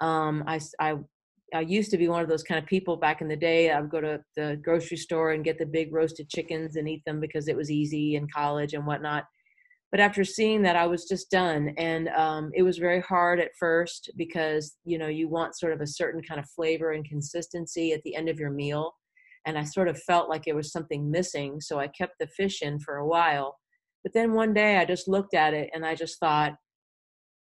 [0.01, 0.97] Um, I, I
[1.55, 3.71] I used to be one of those kind of people back in the day.
[3.71, 7.03] I would go to the grocery store and get the big roasted chickens and eat
[7.07, 9.25] them because it was easy in college and whatnot.
[9.91, 13.57] But after seeing that, I was just done, and um, it was very hard at
[13.59, 17.93] first because you know you want sort of a certain kind of flavor and consistency
[17.93, 18.95] at the end of your meal,
[19.49, 22.61] and I sort of felt like it was something missing, so I kept the fish
[22.61, 23.57] in for a while.
[24.05, 26.53] But then one day I just looked at it and I just thought,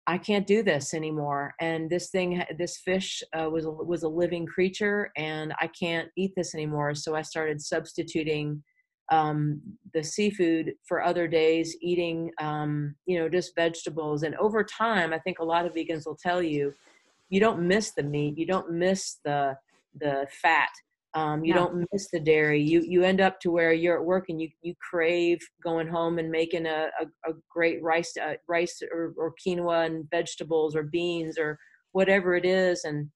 [0.05, 1.55] I can't do this anymore.
[1.59, 6.09] And this thing, this fish uh, was a, was a living creature, and I can't
[6.15, 6.93] eat this anymore.
[6.93, 8.63] So I started substituting
[9.11, 9.59] um,
[9.95, 14.21] the seafood for other days, eating um, you know just vegetables.
[14.21, 16.71] And over time, I think a lot of vegans will tell you,
[17.29, 19.55] you don't miss the meat, you don't miss the
[19.99, 20.69] the fat,
[21.15, 21.67] um, you no.
[21.67, 22.61] don't miss the dairy.
[22.61, 26.19] You you end up to where you're at work and you you crave going home
[26.19, 30.83] and making a a, a great rice uh, rice or, or, quinoa and vegetables or
[30.83, 31.57] beans or
[31.93, 32.83] whatever it is.
[32.83, 33.09] And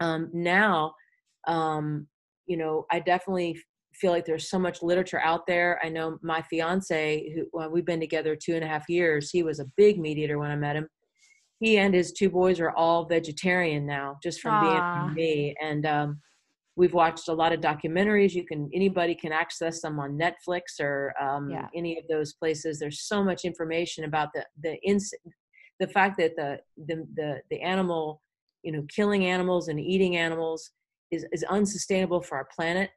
[0.00, 0.92] um, now,
[1.46, 2.08] um,
[2.46, 3.56] you know, I definitely
[3.94, 5.80] feel like there's so much literature out there.
[5.84, 9.30] I know my fiance, who well, we've been together two and a half years.
[9.30, 10.88] He was a big meat eater when I met him.
[11.60, 15.14] He and his two boys are all vegetarian now, just from Aww.
[15.14, 15.56] being me.
[15.62, 16.20] And um,
[16.78, 18.34] we've watched a lot of documentaries.
[18.34, 21.66] You can anybody can access them on netflix or um, yeah.
[21.74, 22.78] any of those places.
[22.78, 25.12] There's so much information about the the ins
[25.80, 28.22] the fact that the the the, the animal
[28.62, 30.70] you know killing animals and eating animals
[31.10, 32.90] is is unsustainable for our planet.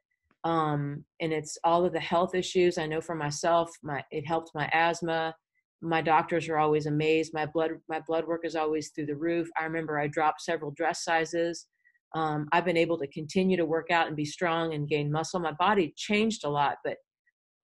[0.44, 2.78] Um, and it's all of the health issues.
[2.78, 5.34] I know for myself my it helped my asthma.
[5.84, 7.34] My doctors are always amazed.
[7.34, 9.48] My blood my blood work is always through the roof.
[9.58, 11.66] I remember i dropped several dress sizes
[12.14, 15.40] um, I've been able to continue to work out and be strong and gain muscle.
[15.40, 16.96] My body changed a lot, but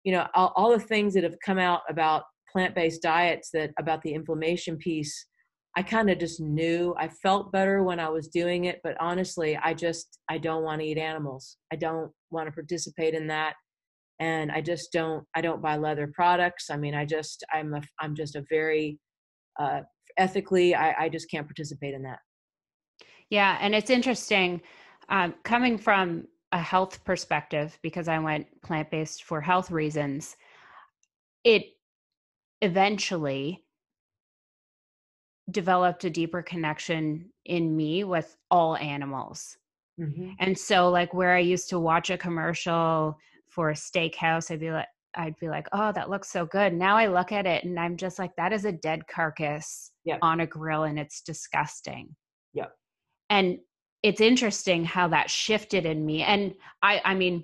[0.05, 4.03] you know, all, all the things that have come out about plant-based diets that about
[4.03, 5.27] the inflammation piece,
[5.77, 6.95] I kind of just knew.
[6.99, 10.81] I felt better when I was doing it, but honestly, I just I don't want
[10.81, 11.57] to eat animals.
[11.73, 13.55] I don't want to participate in that,
[14.21, 15.25] and I just don't.
[15.35, 16.71] I don't buy leather products.
[16.71, 18.99] I mean, I just I'm a I'm just a very
[19.59, 19.81] uh,
[20.17, 20.75] ethically.
[20.75, 22.19] I, I just can't participate in that.
[23.31, 24.61] Yeah, and it's interesting
[25.09, 30.37] um, coming from a health perspective because I went plant based for health reasons.
[31.43, 31.65] It
[32.63, 33.65] eventually
[35.51, 39.57] developed a deeper connection in me with all animals.
[40.01, 40.31] Mm-hmm.
[40.39, 43.19] And so, like, where I used to watch a commercial
[43.49, 46.73] for a steakhouse, I'd be like, I'd be like, oh, that looks so good.
[46.73, 50.19] Now I look at it and I'm just like, that is a dead carcass yep.
[50.23, 52.15] on a grill and it's disgusting.
[52.53, 52.67] Yeah
[53.35, 53.59] and
[54.05, 56.23] it's interesting how that shifted in me.
[56.23, 57.43] And i i mean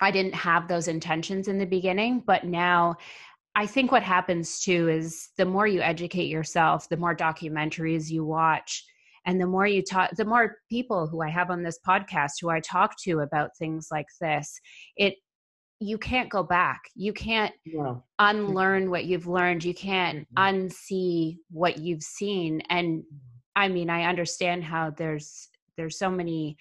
[0.00, 2.96] i didn't have those intentions in the beginning but now
[3.54, 8.24] i think what happens too is the more you educate yourself the more documentaries you
[8.24, 8.84] watch
[9.24, 12.50] and the more you talk the more people who i have on this podcast who
[12.50, 14.60] i talk to about things like this
[14.96, 15.14] it
[15.78, 16.80] you can't go back.
[16.94, 17.52] You can't
[18.18, 19.62] unlearn what you've learned.
[19.62, 20.66] You can't mm-hmm.
[20.66, 22.62] unsee what you've seen.
[22.70, 23.04] And
[23.56, 26.56] I mean, I understand how there's there's so many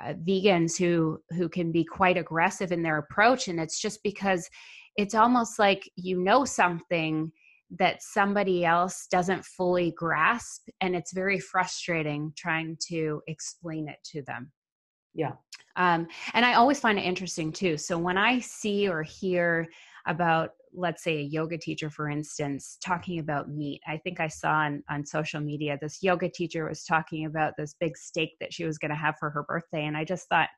[0.00, 4.48] uh, vegans who who can be quite aggressive in their approach, and it's just because
[4.96, 7.32] it's almost like you know something
[7.78, 14.22] that somebody else doesn't fully grasp, and it's very frustrating trying to explain it to
[14.22, 14.52] them.
[15.14, 15.32] Yeah.
[15.76, 17.78] Um, and I always find it interesting too.
[17.78, 19.66] So when I see or hear
[20.06, 23.80] about let's say a yoga teacher for instance talking about meat.
[23.86, 27.74] I think i saw on, on social media this yoga teacher was talking about this
[27.80, 30.48] big steak that she was going to have for her birthday and i just thought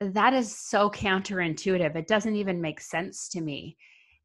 [0.00, 1.96] that is so counterintuitive.
[1.96, 3.76] It doesn't even make sense to me.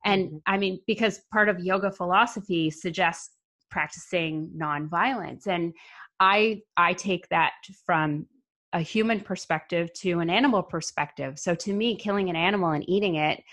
[0.05, 0.37] And mm-hmm.
[0.47, 3.31] i mean because part of yoga philosophy suggests
[3.69, 5.73] practicing nonviolence and
[6.19, 7.51] i i take that
[7.85, 8.25] from
[8.73, 11.39] a human perspective to an animal perspective.
[11.39, 13.43] So to me killing an animal and eating it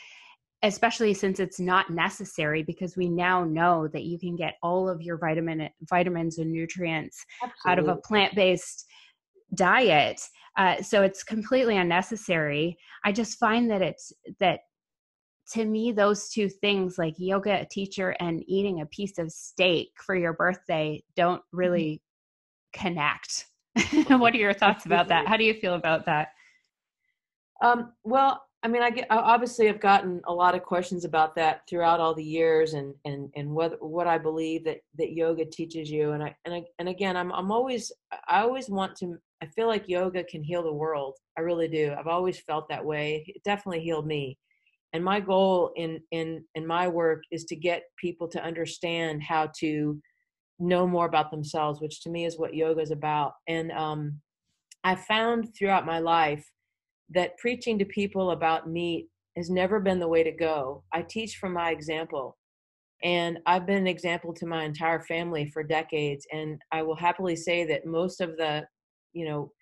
[0.63, 5.03] especially since it's not necessary because we now know that you can get all of
[5.03, 7.71] your vitamin vitamins and nutrients Absolutely.
[7.71, 8.87] out of a plant-based
[9.55, 10.21] diet
[10.57, 12.79] uh, so it's completely unnecessary.
[13.05, 14.61] I just find that it's that
[15.53, 19.91] to me those two things like yoga a teacher and eating a piece of steak
[20.05, 21.59] for your birthday don't mm-hmm.
[21.59, 22.03] really
[22.73, 23.47] connect.
[24.09, 25.29] What are your thoughts about that?
[25.29, 26.29] How do you feel about that?
[27.63, 31.61] Um, well I mean, I get obviously I've gotten a lot of questions about that
[31.71, 35.89] throughout all the years, and and and what what I believe that that yoga teaches
[35.89, 37.93] you, and I and I, and again, I'm I'm always
[38.27, 39.19] I always want to.
[39.41, 41.15] I feel like yoga can heal the world.
[41.39, 41.95] I really do.
[41.97, 43.25] I've always felt that way.
[43.29, 44.37] It definitely healed me,
[44.93, 49.49] and my goal in in in my work is to get people to understand how
[49.61, 50.03] to
[50.59, 53.35] know more about themselves, which to me is what yoga is about.
[53.47, 54.21] And um,
[54.83, 56.45] I found throughout my life
[57.11, 60.83] that preaching to people about meat has never been the way to go.
[60.93, 62.37] I teach from my example.
[63.03, 66.27] And I've been an example to my entire family for decades.
[66.33, 68.67] And I will happily say that most of the,
[69.13, 69.53] you know,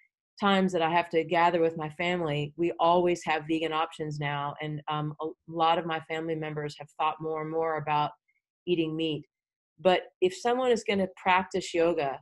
[0.41, 4.55] times that I have to gather with my family, we always have vegan options now.
[4.63, 8.13] And um, a lot of my family members have thought more and more about
[8.67, 9.25] eating meat.
[9.81, 12.19] But if someone is going to practice yoga,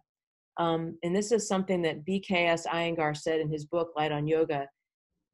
[0.58, 4.66] um, and this is something that BKS Iyengar said in his book, Light on Yoga,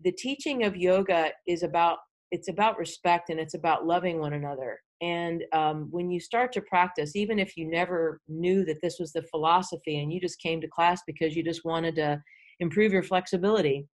[0.05, 1.99] the teaching of yoga is about
[2.31, 4.79] it's about respect and it's about loving one another.
[5.01, 9.13] And um, when you start to practice even if you never knew that this was
[9.13, 12.21] the philosophy and you just came to class because you just wanted to
[12.61, 13.87] improve your flexibility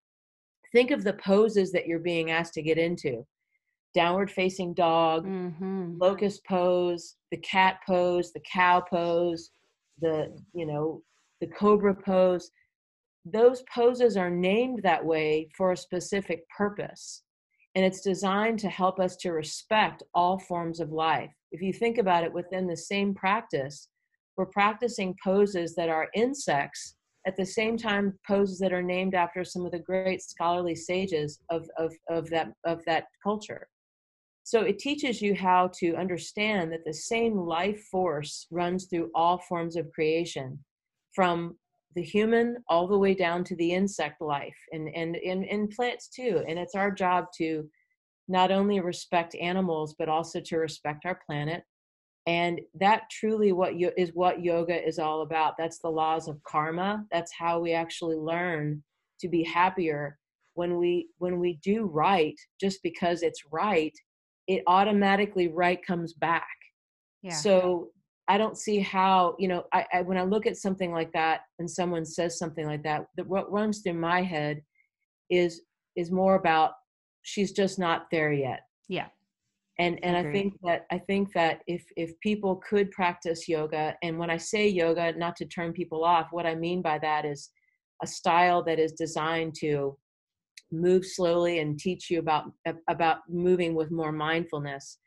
[0.74, 3.26] think of the poses that you're being asked to get into.
[3.93, 5.97] Downward facing dog mm-hmm.
[6.01, 9.51] locust pose the cat pose the cow pose
[10.01, 11.04] the you know
[11.41, 12.49] the cobra pose
[13.26, 17.24] those poses are named that way for a specific purpose.
[17.76, 21.32] And it's designed to help us to respect all forms of life.
[21.52, 23.88] If you think about it within the same practice,
[24.38, 26.96] we're practicing poses that are insects
[27.26, 31.40] at the same time poses that are named after some of the great scholarly sages
[31.50, 33.68] of, of, of, that, of that culture.
[34.44, 39.38] So it teaches you how to understand that the same life force runs through all
[39.48, 40.60] forms of creation,
[41.16, 41.56] from
[41.96, 46.08] the human all the way down to the insect life and and and, and plants
[46.08, 46.44] too.
[46.48, 47.70] And it's our job to
[48.28, 51.64] not only respect animals but also to respect our planet.
[52.26, 55.56] And that truly what yo- is what yoga is all about.
[55.58, 57.06] That's the laws of karma.
[57.12, 58.82] That's how we actually learn
[59.20, 60.18] to be happier.
[60.56, 63.94] When we when we do right just because it's right
[64.48, 66.48] it automatically right comes back.
[67.22, 67.32] Yeah.
[67.32, 67.89] so
[68.28, 71.42] I don't see how, you know, I, I, when I look at something like that
[71.60, 74.62] and someone says something like that, that what runs through my head
[75.30, 75.62] is
[75.96, 76.72] is more about
[77.24, 78.62] she's just not there yet.
[78.88, 79.08] Yeah.
[79.80, 84.20] And and I think that I think that if if people could practice yoga, and
[84.20, 87.50] when I say yoga, not to turn people off, what I mean by that is
[88.04, 89.98] a style that is designed to
[90.72, 92.52] move slowly and teach you about
[92.88, 95.00] about moving with more mindfulness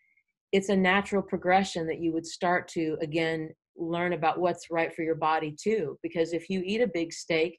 [0.57, 5.03] it's a natural progression that you would start to again learn about what's right for
[5.03, 7.59] your body too because if you eat a big steak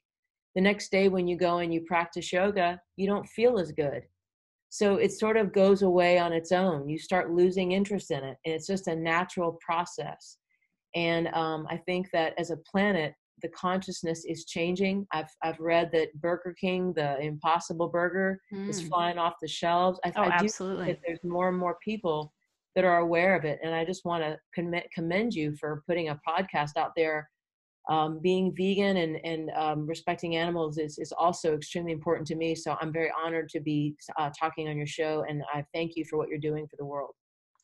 [0.56, 4.02] the next day when you go and you practice yoga you don't feel as good.
[4.70, 6.90] So it sort of goes away on its own.
[6.90, 10.38] You start losing interest in it and it's just a natural process.
[10.96, 15.06] And um, i think that as a planet the consciousness is changing.
[15.12, 18.68] I've i've read that burger king the impossible burger mm.
[18.68, 20.00] is flying off the shelves.
[20.04, 20.98] I, oh, I absolutely.
[21.06, 22.32] there's more and more people
[22.74, 23.58] that are aware of it.
[23.62, 27.28] And I just want to commend you for putting a podcast out there.
[27.90, 32.54] Um, being vegan and, and um, respecting animals is, is also extremely important to me.
[32.54, 35.24] So I'm very honored to be uh, talking on your show.
[35.26, 37.14] And I thank you for what you're doing for the world.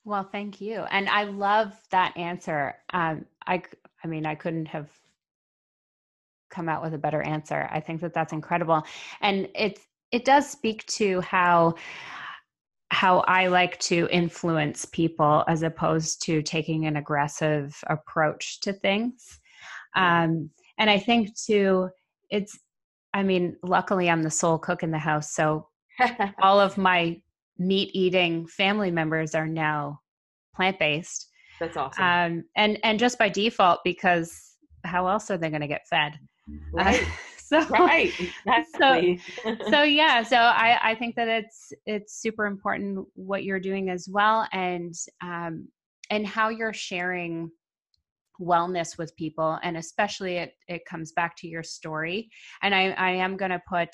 [0.07, 0.81] Well, thank you.
[0.91, 2.75] And I love that answer.
[2.95, 3.63] Um, I,
[4.03, 4.89] I mean, I couldn't have
[6.51, 7.69] come out with a better answer.
[7.71, 8.83] I think that that's incredible.
[9.21, 11.75] And it's, it does speak to how
[12.95, 19.41] how I like to influence people as opposed to taking an aggressive approach to things.
[19.97, 21.91] Um, and I think too,
[22.31, 22.57] it's,
[23.13, 25.35] I mean, luckily I'm the sole cook in the house.
[25.35, 25.69] So
[26.41, 27.21] all of my
[27.59, 30.01] meat eating family members are now
[30.55, 31.29] plant based.
[31.59, 32.05] That's awesome.
[32.05, 34.41] Um, and, and just by default, because
[34.85, 36.13] how else are they going to get fed?
[36.73, 37.03] Right.
[37.03, 37.07] Uh,
[37.49, 39.21] so right exactly.
[39.43, 43.91] so, so yeah so i i think that it's it's super important what you're doing
[43.91, 45.69] as well and um
[46.11, 47.51] and how you're sharing
[48.41, 52.31] wellness with people and especially it it comes back to your story
[52.63, 53.91] and i i am going to put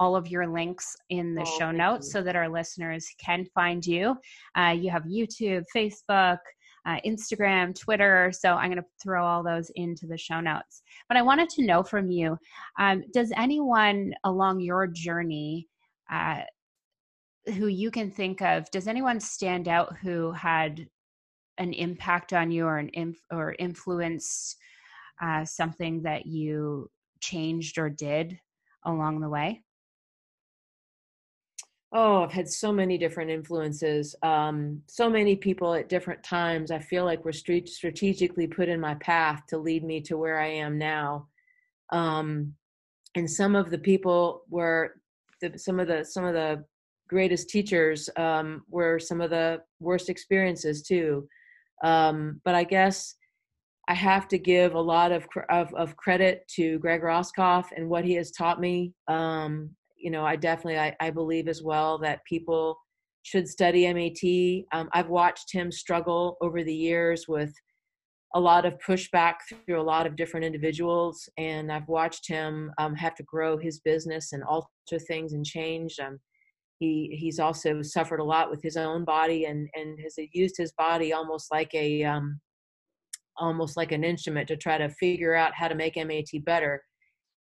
[0.00, 2.12] all of your links in the oh, show notes you.
[2.12, 4.16] so that our listeners can find you
[4.56, 6.38] uh, you have youtube facebook
[6.86, 8.32] uh, Instagram, Twitter.
[8.32, 10.82] So I'm going to throw all those into the show notes.
[11.08, 12.38] But I wanted to know from you
[12.78, 15.68] um, does anyone along your journey
[16.10, 16.42] uh,
[17.54, 20.86] who you can think of, does anyone stand out who had
[21.58, 24.56] an impact on you or an inf- or influenced
[25.20, 26.88] uh, something that you
[27.20, 28.38] changed or did
[28.84, 29.62] along the way?
[31.90, 34.14] Oh, I've had so many different influences.
[34.22, 36.70] Um, so many people at different times.
[36.70, 40.48] I feel like were strategically put in my path to lead me to where I
[40.48, 41.28] am now.
[41.90, 42.54] Um,
[43.14, 45.00] and some of the people were
[45.40, 46.62] the, some of the some of the
[47.08, 51.26] greatest teachers um, were some of the worst experiences too.
[51.82, 53.14] Um, but I guess
[53.88, 58.04] I have to give a lot of, of, of credit to Greg Roskopf and what
[58.04, 58.92] he has taught me.
[59.98, 62.78] You know, I definitely I, I, believe as well that people
[63.22, 64.64] should study MAT.
[64.72, 67.52] Um, I've watched him struggle over the years with
[68.34, 72.94] a lot of pushback through a lot of different individuals, and I've watched him um,
[72.94, 74.68] have to grow his business and alter
[75.06, 75.96] things and change.
[75.98, 76.18] Um,
[76.78, 80.72] he he's also suffered a lot with his own body and and has used his
[80.72, 82.40] body almost like a um,
[83.38, 86.82] almost like an instrument to try to figure out how to make MAT better.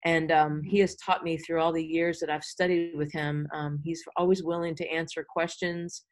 [0.06, 3.48] And um, he has taught me through all the years that I've studied with him.
[3.54, 6.04] Um, he's always willing to answer questions,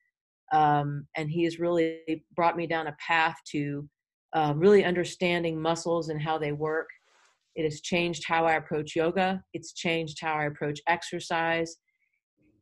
[0.54, 3.88] um, and he has really brought me down a path to
[4.34, 6.88] uh, really understanding muscles and how they work.
[7.56, 9.44] It has changed how I approach yoga.
[9.54, 11.78] It's changed how I approach exercise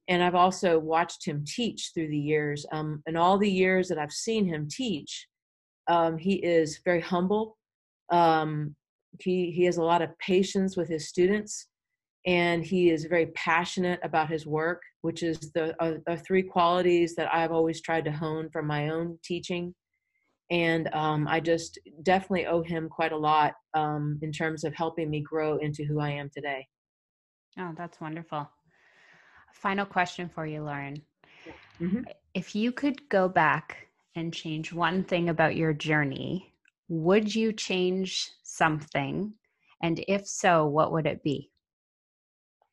[0.09, 2.65] and I've also watched him teach through the years.
[2.71, 5.27] Um, and all the years that I've seen him teach,
[5.87, 7.57] um, he is very humble.
[8.11, 8.75] Um,
[9.19, 11.67] he he has a lot of patience with his students,
[12.25, 17.33] and he is very passionate about his work, which is the uh, three qualities that
[17.33, 19.73] I've always tried to hone from my own teaching.
[20.51, 25.09] And um, I just definitely owe him quite a lot um, in terms of helping
[25.09, 26.67] me grow into who I am today.
[27.59, 28.49] Oh, that's wonderful.
[29.53, 31.01] Final question for you, Lauren.
[31.79, 32.01] Mm-hmm.
[32.33, 36.53] If you could go back and change one thing about your journey,
[36.89, 39.33] would you change something?
[39.81, 41.49] And if so, what would it be?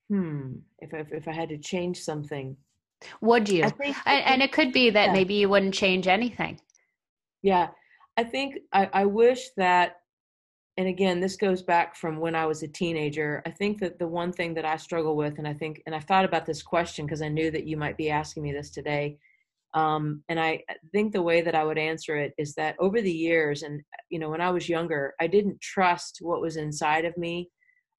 [0.09, 0.55] Hmm.
[0.79, 2.57] If if, if I had to change something,
[3.21, 3.69] would you?
[3.71, 5.13] Think, and, and, it could be that yeah.
[5.13, 6.61] maybe you wouldn't change anything.
[7.43, 7.69] Yeah,
[8.17, 9.97] I think I, I wish that
[10.77, 14.07] and again this goes back from when i was a teenager i think that the
[14.07, 17.07] one thing that i struggle with and i think and i thought about this question
[17.07, 19.19] because i knew that you might be asking me this today
[19.77, 20.61] um, and i
[20.93, 24.19] think the way that i would answer it is that over the years and you
[24.19, 27.49] know when i was younger i didn't trust what was inside of me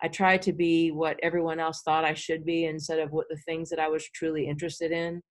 [0.01, 3.37] i tried to be what everyone else thought i should be instead of what the
[3.45, 5.21] things that i was truly interested in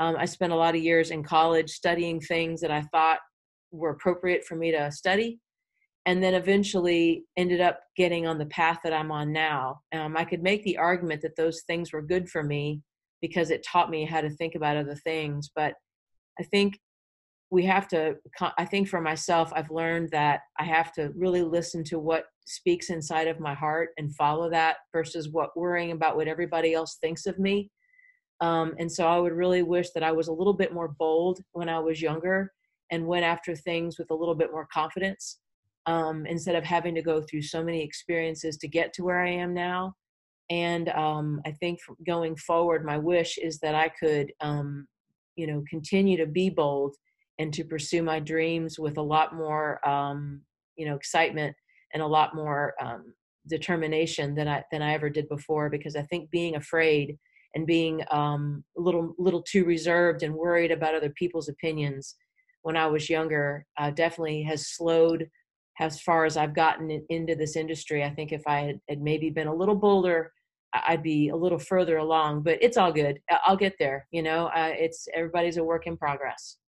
[0.00, 3.20] um, i spent a lot of years in college studying things that i thought
[3.70, 5.38] were appropriate for me to study
[6.06, 9.80] and then eventually ended up getting on the path that I'm on now.
[9.94, 12.82] Um, I could make the argument that those things were good for me
[13.24, 15.48] because it taught me how to think about other things.
[15.56, 15.72] But
[16.38, 16.78] I think
[17.50, 18.16] we have to,
[18.58, 22.90] I think for myself, I've learned that I have to really listen to what speaks
[22.90, 27.24] inside of my heart and follow that versus what worrying about what everybody else thinks
[27.24, 27.70] of me.
[28.42, 31.40] Um, and so I would really wish that I was a little bit more bold
[31.52, 32.52] when I was younger
[32.92, 35.38] and went after things with a little bit more confidence
[35.86, 39.30] um, instead of having to go through so many experiences to get to where I
[39.30, 39.94] am now.
[40.50, 44.86] And um, I think going forward, my wish is that I could, um,
[45.36, 46.96] you know, continue to be bold
[47.38, 50.42] and to pursue my dreams with a lot more, um,
[50.76, 51.56] you know, excitement
[51.92, 53.14] and a lot more um,
[53.48, 55.70] determination than I than I ever did before.
[55.70, 57.16] Because I think being afraid
[57.54, 62.16] and being um, a little little too reserved and worried about other people's opinions
[62.62, 65.28] when I was younger uh, definitely has slowed
[65.80, 68.04] as far as I've gotten into this industry.
[68.04, 70.32] I think if I had, had, maybe been a little bolder,
[70.72, 72.42] I'd be a little further along.
[72.42, 73.18] But it's all good.
[73.44, 74.06] I'll get there.
[74.10, 76.58] You know, uh, it's everybody's a work in progress.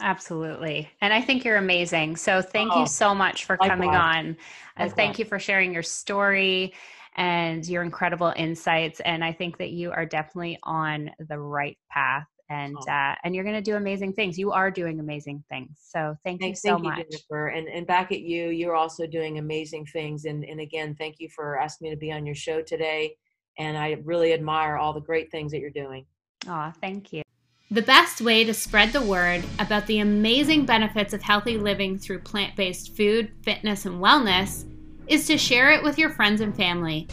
[0.00, 0.88] Absolutely.
[1.00, 2.16] And I think you're amazing.
[2.16, 3.70] So thank oh, you so much for likewise.
[3.70, 4.36] coming on.
[4.76, 6.72] Uh, thank you for sharing your story
[7.16, 9.00] and your incredible insights.
[9.00, 12.90] And I think that you are definitely on the right path and oh.
[12.90, 14.38] uh, and you're going to do amazing things.
[14.38, 15.70] You are doing amazing things.
[15.80, 16.98] So thank, thank you so thank much.
[16.98, 17.48] You, Jennifer.
[17.48, 20.24] And and back at you, you're also doing amazing things.
[20.24, 23.16] And and again, thank you for asking me to be on your show today.
[23.58, 26.06] And I really admire all the great things that you're doing.
[26.46, 27.22] Oh, thank you.
[27.70, 32.20] The best way to spread the word about the amazing benefits of healthy living through
[32.20, 34.64] plant based food, fitness, and wellness
[35.06, 37.08] is to share it with your friends and family.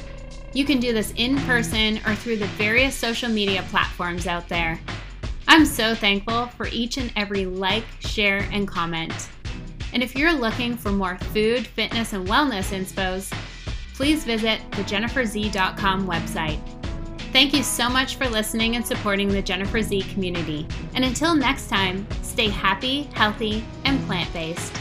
[0.54, 4.80] You can do this in person or through the various social media platforms out there.
[5.48, 9.30] I'm so thankful for each and every like, share, and comment.
[9.94, 13.32] And if you're looking for more food, fitness, and wellness inspos,
[13.94, 16.60] please visit the jenniferzee.com website.
[17.32, 20.66] Thank you so much for listening and supporting the Jennifer Zee community.
[20.94, 24.74] And until next time, stay happy, healthy, and plant based.